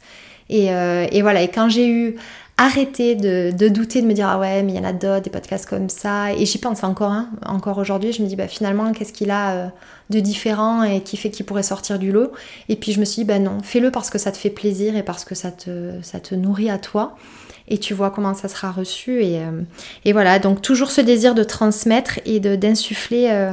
[0.50, 2.16] Euh, et, voilà, et quand j'ai eu
[2.56, 5.30] arrêté de, douter, de me dire ah ouais, mais il y en a d'autres, des
[5.30, 8.92] podcasts comme ça, et j'y pense encore, hein, encore aujourd'hui, je me dis bah finalement,
[8.92, 9.72] qu'est-ce qu'il a
[10.10, 12.30] de différent et qui fait qu'il pourrait sortir du lot?
[12.68, 14.94] Et puis je me suis dit bah non, fais-le parce que ça te fait plaisir
[14.96, 17.16] et parce que ça te, ça te nourrit à toi
[17.68, 19.22] et tu vois comment ça sera reçu.
[19.22, 19.62] Et, euh,
[20.04, 23.52] et voilà, donc toujours ce désir de transmettre et d'insuffler euh,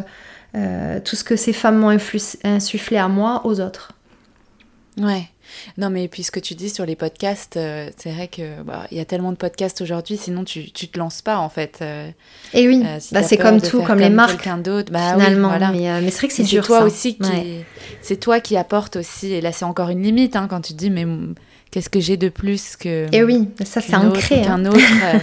[0.56, 1.98] euh, tout ce que ces femmes m'ont
[2.44, 3.94] insufflé à moi aux autres.
[4.98, 5.24] Ouais.
[5.78, 7.60] Non, mais puis ce que tu dis sur les podcasts,
[7.98, 10.98] c'est vrai que bah, il y a tellement de podcasts aujourd'hui, sinon tu, tu te
[10.98, 11.84] lances pas en fait.
[12.54, 12.82] et oui,
[13.12, 14.48] bah, c'est comme tout, comme, les marques.
[14.62, 15.50] D'autre, bah, finalement.
[15.50, 15.72] voilà.
[15.72, 16.66] mais, c'est vrai que c'est dur.
[16.66, 17.66] toi aussi qui,
[18.02, 19.34] c'est toi qui apporte aussi.
[19.34, 21.06] Et là, c'est encore une limite hein, quand tu dis mais
[21.72, 23.08] qu'est-ce que j'ai de plus que.
[23.12, 24.42] Et oui, ça c'est ancré.
[24.42, 24.70] Qu'un hein.
[24.70, 24.80] autre.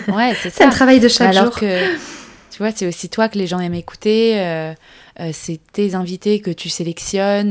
[0.09, 0.67] Euh, ouais, c'est ça.
[0.67, 1.61] Un travail de chaque Alors jour.
[1.61, 1.95] que,
[2.51, 4.41] tu vois, c'est aussi toi que les gens aiment écouter.
[4.41, 4.75] Euh,
[5.21, 7.51] euh, c'est tes invités que tu sélectionnes,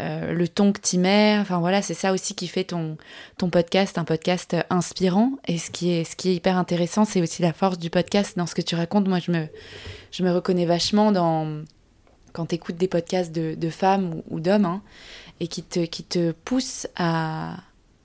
[0.00, 1.38] le ton que tu mets.
[1.40, 2.96] Enfin voilà, c'est ça aussi qui fait ton,
[3.38, 5.32] ton podcast un podcast inspirant.
[5.46, 8.36] Et ce qui est, ce qui est hyper intéressant, c'est aussi la force du podcast
[8.36, 9.06] dans ce que tu racontes.
[9.06, 9.46] Moi, je me,
[10.10, 11.62] je me reconnais vachement dans
[12.32, 14.82] quand tu écoutes des podcasts de, de femmes ou, d'hommes hein,
[15.40, 17.56] et qui te, qui te poussent à,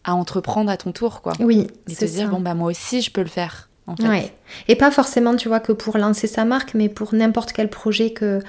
[0.08, 1.34] à entreprendre à ton tour, quoi.
[1.40, 3.70] Oui, et te dire, bon, bah moi aussi, je peux le faire.
[3.86, 4.08] En fait.
[4.08, 4.34] ouais.
[4.68, 8.10] Et pas forcément, tu vois, que pour lancer sa marque, mais pour n'importe quel projet
[8.12, 8.42] que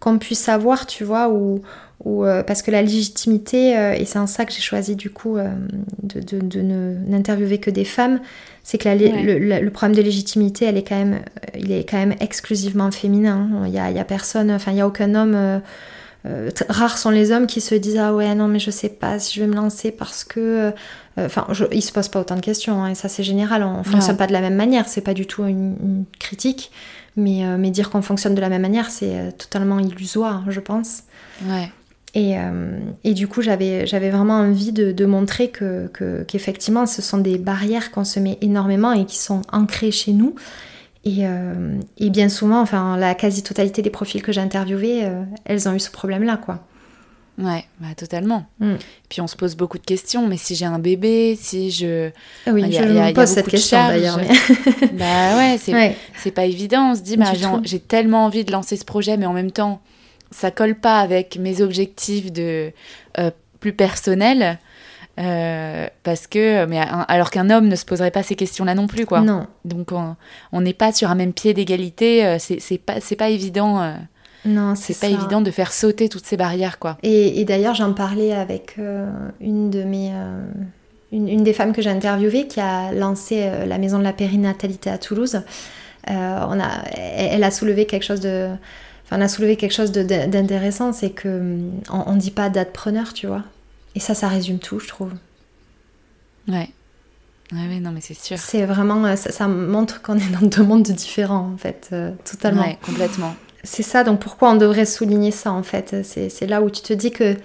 [0.00, 1.62] qu'on puisse avoir, tu vois, ou,
[2.04, 5.08] ou euh, parce que la légitimité, euh, et c'est en ça que j'ai choisi du
[5.08, 5.48] coup euh,
[6.02, 8.20] de, de, de n'interviewer que des femmes,
[8.64, 11.20] c'est que la, le, le, problème de légitimité, elle est quand même,
[11.56, 13.62] il est quand même exclusivement féminin.
[13.66, 15.62] Il y a, a personne, enfin il y a aucun homme.
[16.68, 19.34] Rares sont les hommes qui se disent ah ouais non mais je sais pas si
[19.34, 20.72] je vais me lancer parce que
[21.18, 24.16] enfin ils se posent pas autant de questions hein, et ça c'est général on fonctionne
[24.16, 26.70] pas de la même manière c'est pas du tout une, une critique
[27.16, 31.02] mais, mais dire qu'on fonctionne de la même manière c'est totalement illusoire je pense
[31.46, 31.70] ouais
[32.14, 35.90] et, euh, et, du coup, j'avais, j'avais vraiment envie de, de montrer que,
[36.28, 40.36] qu'effectivement, ce sont des barrières qu'on se met énormément et qui sont ancrées chez nous.
[41.04, 45.68] Et, euh, et bien souvent, enfin, la quasi-totalité des profils que j'ai interviewés, euh, elles
[45.68, 46.60] ont eu ce problème-là, quoi.
[47.36, 48.46] Ouais, bah, totalement.
[48.60, 48.74] Mm.
[49.08, 52.10] Puis on se pose beaucoup de questions, mais si j'ai un bébé, si je...
[52.46, 54.18] Ah oui, je me pose cette question d'ailleurs.
[54.18, 54.88] Mais...
[54.92, 56.92] bah ouais, c'est, c'est pas évident.
[56.92, 57.32] On se dit, bah,
[57.64, 59.80] j'ai tellement envie de lancer ce projet, mais en même temps,
[60.30, 62.72] ça colle pas avec mes objectifs de
[63.18, 63.30] euh,
[63.60, 64.58] plus personnels.
[65.18, 69.06] Euh, parce que, mais alors qu'un homme ne se poserait pas ces questions-là non plus,
[69.06, 69.20] quoi.
[69.20, 69.46] Non.
[69.64, 69.90] Donc
[70.52, 72.26] on n'est pas sur un même pied d'égalité.
[72.26, 73.94] Euh, c'est pas c'est pas évident.
[74.44, 76.98] non, c'est pas évident de faire sauter toutes ces barrières, quoi.
[77.02, 78.76] Et, d'ailleurs, j'en parlais avec
[79.40, 80.12] une de mes
[81.12, 84.90] une, une, des femmes que j'ai interviewées qui a lancé la maison de la périnatalité
[84.90, 85.42] à Toulouse.
[86.08, 88.50] on a, elle a soulevé quelque chose de
[89.10, 93.42] on a soulevé quelque chose d'intéressant, c'est que hum, on, dit pas datepreneur, tu vois.
[93.94, 95.12] Et ça, ça résume tout, je trouve.
[96.48, 96.70] Ouais.
[97.52, 98.38] Ouais, non, mais c'est sûr.
[98.38, 102.62] C'est vraiment, euh, ça, montre qu'on est dans deux mondes différents, en fait, euh, totalement.
[102.62, 103.34] Ouais, complètement.
[103.62, 106.04] C'est ça, donc pourquoi on devrait souligner ça, en fait?
[106.04, 107.36] C'est là où tu te dis que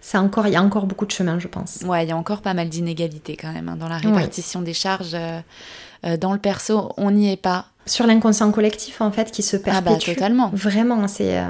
[0.00, 1.80] c'est encore, il y a encore beaucoup de chemin, je pense.
[1.86, 4.74] Ouais, il y a encore pas mal d'inégalités quand même hein, dans la répartition des
[4.74, 5.14] charges.
[5.14, 9.56] Euh, dans le perso, on n'y est pas sur l'inconscient collectif en fait qui se
[9.56, 9.88] perpétue.
[9.88, 10.50] Ah bah totalement.
[10.52, 11.42] Vraiment, c'est.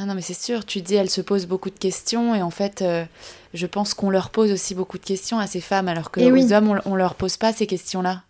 [0.00, 0.64] Ah non mais c'est sûr.
[0.64, 3.04] Tu dis elles se posent beaucoup de questions et en fait, euh,
[3.52, 6.52] je pense qu'on leur pose aussi beaucoup de questions à ces femmes alors que les
[6.54, 8.22] hommes on, leur pose pas ces questions-là.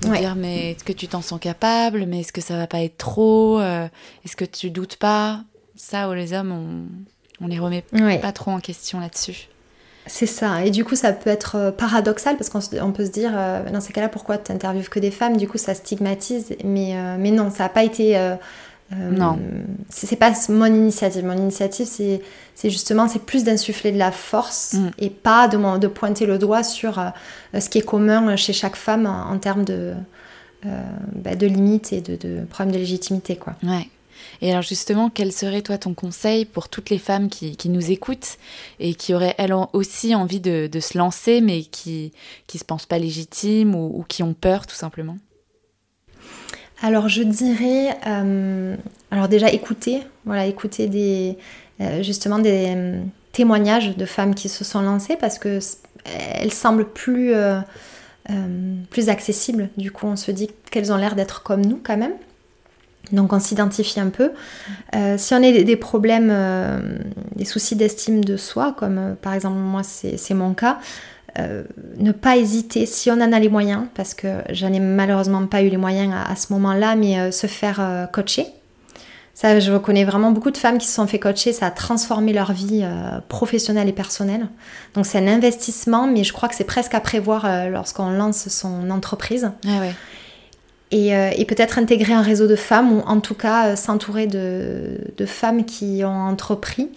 [0.00, 2.04] Dire mais est-ce que tu t'en sens capable?
[2.06, 3.86] Mais est-ce que ça va pas être trop euh,
[4.24, 5.42] Est-ce que tu doutes pas?
[5.76, 7.84] Ça, les hommes, on, on les remet
[8.20, 9.48] pas trop en question là-dessus.
[10.08, 10.64] C'est ça.
[10.64, 13.80] Et du coup, ça peut être euh, paradoxal parce qu'on peut se dire, euh, dans
[13.80, 15.36] ces cas-là, pourquoi tu interviews que des femmes?
[15.36, 16.56] Du coup, ça stigmatise.
[16.64, 18.16] Mais, euh, mais non, ça n'a pas été.
[18.96, 19.38] Non.
[19.90, 21.24] C'est pas mon initiative.
[21.24, 24.90] Mon initiative, c'est justement, c'est plus d'insuffler de la force mm.
[24.98, 27.00] et pas de, de, pointer le doigt sur
[27.58, 29.92] ce qui est commun chez chaque femme en, termes de,
[30.64, 33.36] bah, de limites et de, de problèmes de légitimité.
[33.36, 33.54] Quoi.
[33.62, 33.88] Ouais.
[34.40, 38.38] Et alors justement, quel serait toi ton conseil pour toutes les femmes qui, nous écoutent
[38.78, 42.12] et qui auraient elles aussi envie de, se lancer mais qui
[42.54, 45.18] ne se pensent pas légitimes ou, qui ont peur tout simplement?
[46.80, 48.76] Alors je dirais, euh,
[49.10, 51.36] alors déjà écouter, voilà, écouter des,
[51.80, 53.02] euh, justement des euh,
[53.32, 55.58] témoignages de femmes qui se sont lancées parce que
[56.04, 57.34] elles semblent plus,
[58.88, 59.68] plus accessibles.
[59.76, 62.14] Du coup, on se dit qu'elles ont l'air d'être comme nous quand même.
[63.12, 64.30] Donc on s'identifie un peu.
[65.18, 66.98] Si on a des, problèmes, euh,
[67.36, 70.78] des soucis d'estime de soi, comme par exemple moi c'est mon cas,
[71.36, 75.62] ne pas hésiter si on en a les moyens, parce que j'en ai malheureusement pas
[75.62, 78.46] eu les moyens à, ce moment-là, mais se faire coacher.
[79.34, 82.32] Ça, je connais vraiment beaucoup de femmes qui se sont fait coacher, ça a transformé
[82.32, 82.84] leur vie
[83.28, 84.48] professionnelle et personnelle.
[84.94, 88.90] Donc c'est un investissement, mais je crois que c'est presque à prévoir lorsqu'on lance son
[88.90, 89.50] entreprise.
[89.64, 89.94] Ah ouais.
[90.94, 95.26] Euh, et, peut-être intégrer un réseau de femmes ou en tout cas euh, s'entourer de,
[95.26, 96.88] femmes qui ont entrepris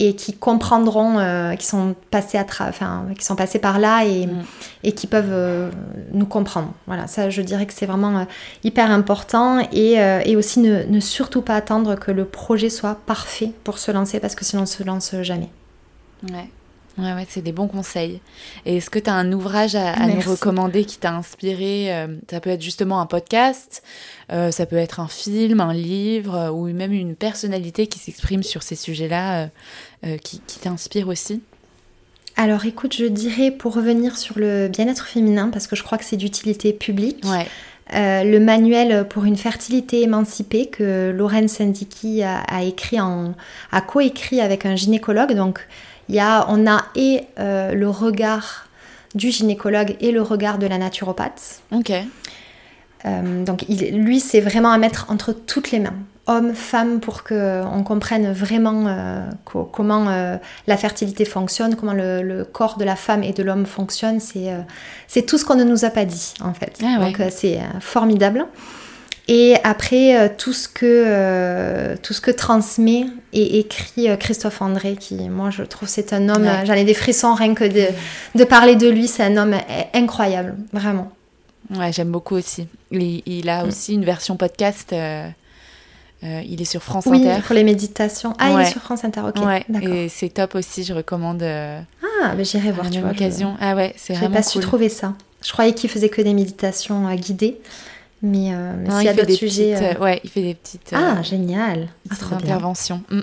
[0.00, 4.26] et qui comprendront, euh, qui sont passées à enfin, qui sont passées par là et,
[4.26, 4.44] mm.
[4.82, 5.70] et qui peuvent
[6.12, 6.72] nous comprendre.
[6.86, 8.26] Voilà, ça je dirais que c'est vraiment
[8.64, 9.94] hyper important et,
[10.24, 14.18] et aussi ne, ne, surtout pas attendre que le projet soit parfait pour se lancer
[14.18, 15.50] parce que sinon on se lance jamais.
[16.28, 16.48] Ouais.
[16.98, 18.20] Ouais, ouais, c'est des bons conseils.
[18.66, 22.40] Et est-ce que tu as un ouvrage à, nous recommander qui t'a inspiré euh, Ça
[22.40, 23.82] peut être justement un podcast,
[24.32, 28.42] euh, ça peut être un film, un livre, euh, ou même une personnalité qui s'exprime
[28.42, 29.48] sur ces sujets-là,
[30.22, 31.42] qui, qui t'inspire aussi?
[32.36, 36.04] Alors écoute, je dirais pour revenir sur le bien-être féminin, parce que je crois que
[36.04, 37.46] c'est d'utilité publique, Ouais.
[37.94, 43.34] euh, le manuel pour une fertilité émancipée que Lorraine Sendiki a, a écrit en,
[43.72, 45.34] a coécrit avec un gynécologue.
[45.34, 45.66] Donc
[46.10, 48.66] il y a, on a et euh, le regard
[49.14, 51.60] du gynécologue et le regard de la naturopathe.
[51.72, 51.90] Ok.
[53.06, 55.94] Euh, donc il- lui, c'est vraiment à mettre entre toutes les mains,
[56.26, 60.36] hommes, femmes, pour qu'on comprenne vraiment euh, co- comment euh,
[60.66, 64.20] la fertilité fonctionne, comment le, le corps de la femme et de l'homme fonctionne.
[64.20, 66.78] C'est tout ce qu'on ne nous a pas dit, en fait.
[66.82, 67.12] Ah ouais.
[67.12, 68.46] Donc c'est formidable.
[69.32, 74.60] Et après, euh, tout, ce que, euh, tout ce que transmet et écrit euh, Christophe
[74.60, 76.66] André, qui, moi, je trouve, c'est un homme, Ouais.
[76.66, 77.86] j'en ai des frissons rien que de,
[78.34, 79.54] de parler de lui, c'est un homme
[79.94, 81.12] incroyable, vraiment.
[81.72, 82.66] Ouais, j'aime beaucoup aussi.
[82.90, 83.68] Il, il a Mm.
[83.68, 84.92] aussi une version podcast.
[84.92, 85.28] euh,
[86.24, 87.40] euh, il est sur France Oui, Inter.
[87.46, 88.34] pour les méditations.
[88.40, 89.36] Ah, il est sur France Inter, ok.
[89.46, 91.80] ouais, et c'est top aussi, je recommande euh,
[92.24, 93.10] Ah, mais j'irai à voir, tu vois.
[93.12, 93.54] occasion.
[93.60, 95.14] Ah ouais, c'est vraiment pas su trouver ça.
[95.42, 97.58] Je croyais qu'il faisait que des méditations guidées.
[98.22, 99.72] Mais, euh, mais Non, s'il y il a d'autres des sujets.
[99.72, 101.88] petites, euh, euh, ouais, il fait des petites, euh, Ah, génial.
[102.08, 102.44] Petites trop bien.
[102.46, 103.02] interventions.
[103.10, 103.20] Mm.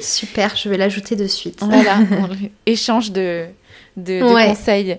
[0.00, 1.60] Super, je vais l'ajouter de suite.
[1.62, 1.98] Voilà,
[2.66, 3.46] échange de,
[3.96, 4.98] de, conseils.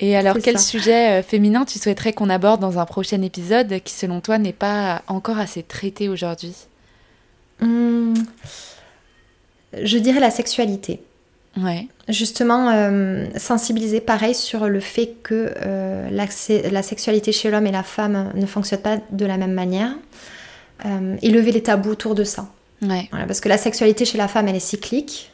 [0.00, 0.64] Et alors, quel ça.
[0.64, 4.52] sujet euh, féminin tu souhaiterais qu'on aborde dans un prochain épisode qui, selon toi, n'est
[4.54, 6.54] pas encore assez traité aujourd'hui?
[7.62, 8.14] Hum,
[9.82, 11.02] je dirais la sexualité.
[11.56, 17.72] Ouais, Justement, euh, sensibiliser pareil sur le fait que euh, la sexualité chez l'homme et
[17.72, 19.92] la femme ne fonctionne pas de la même manière.
[20.84, 22.46] Euh, et lever les tabous autour de ça.
[22.82, 25.32] ouais, Voilà, parce que la sexualité chez la femme, elle est cyclique,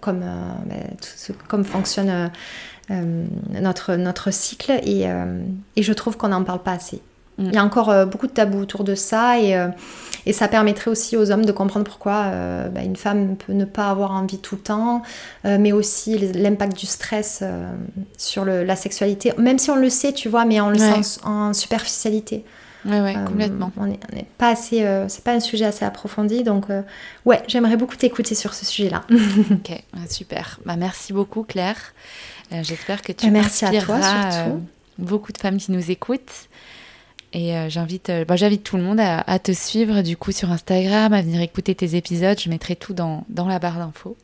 [0.00, 0.20] comme,
[0.66, 2.30] ben, tout ce- comme fonctionne
[3.60, 5.04] notre, notre cycle, et,
[5.76, 7.00] et je trouve qu'on n'en parle pas assez.
[7.38, 7.44] Mm.
[7.48, 9.68] Il y a encore euh, beaucoup de tabous autour de ça, et, euh,
[10.26, 13.64] et ça permettrait aussi aux hommes de comprendre pourquoi euh, ben, une femme peut ne
[13.64, 15.02] pas avoir envie tout le temps,
[15.44, 17.42] mais aussi l'impact du stress
[18.16, 21.02] sur le- la sexualité, même si on le sait, tu vois, mais on le Ouais.
[21.02, 22.44] sent en, en superficialité.
[22.86, 23.72] ouais, ouais, complètement.
[23.76, 23.98] On n'est
[24.38, 26.66] pas assez, c'est pas un sujet assez approfondi, donc
[27.26, 29.02] ouais, j'aimerais beaucoup t'écouter sur ce sujet-là.
[29.50, 30.60] Ok, super.
[30.64, 31.76] Bah, merci beaucoup, Claire.
[32.62, 34.62] J'espère que tu Et merci à toi, surtout.
[34.98, 36.48] beaucoup de femmes qui nous écoutent.
[37.36, 40.30] Et euh, j'invite euh, bah, j'invite tout le monde à, à te suivre du coup
[40.32, 42.38] sur Instagram, à venir écouter tes épisodes.
[42.40, 44.16] Je mettrai tout dans, dans la barre d'infos.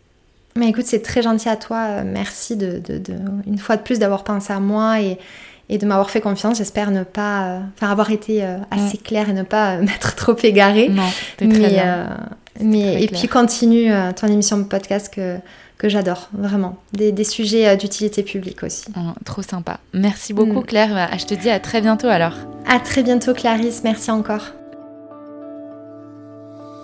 [0.57, 1.87] Mais écoute, c'est très gentil à toi.
[1.89, 5.19] euh, Merci de, de- de- une fois de plus d'avoir pensé à moi et,
[5.69, 6.59] et de m'avoir fait confiance.
[6.59, 10.89] J'espère ne pas, euh, enfin avoir été assez claire et ne pas m'être trop égarée.
[10.89, 12.17] Non, c'était très mais, bien.
[12.61, 13.21] mais très et clair.
[13.21, 15.37] puis continue ton émission de podcast que
[15.81, 16.76] que j'adore vraiment.
[16.93, 18.85] Des, des sujets euh, d'utilité publique aussi.
[18.97, 19.78] Oh, trop sympa.
[19.95, 20.64] Merci beaucoup, Mm.
[20.66, 20.95] Claire.
[20.95, 22.35] Bah, je te dis à très bientôt alors.
[22.68, 23.81] À très bientôt, Clarisse.
[23.83, 24.45] Merci encore.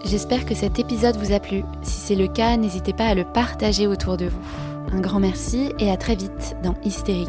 [0.06, 1.62] J'espère que cet épisode vous a plu.
[1.82, 4.40] Si c'est le cas, n'hésitez pas à le partager autour de vous.
[4.96, 7.28] Un grand merci et à très vite dans Hystérique.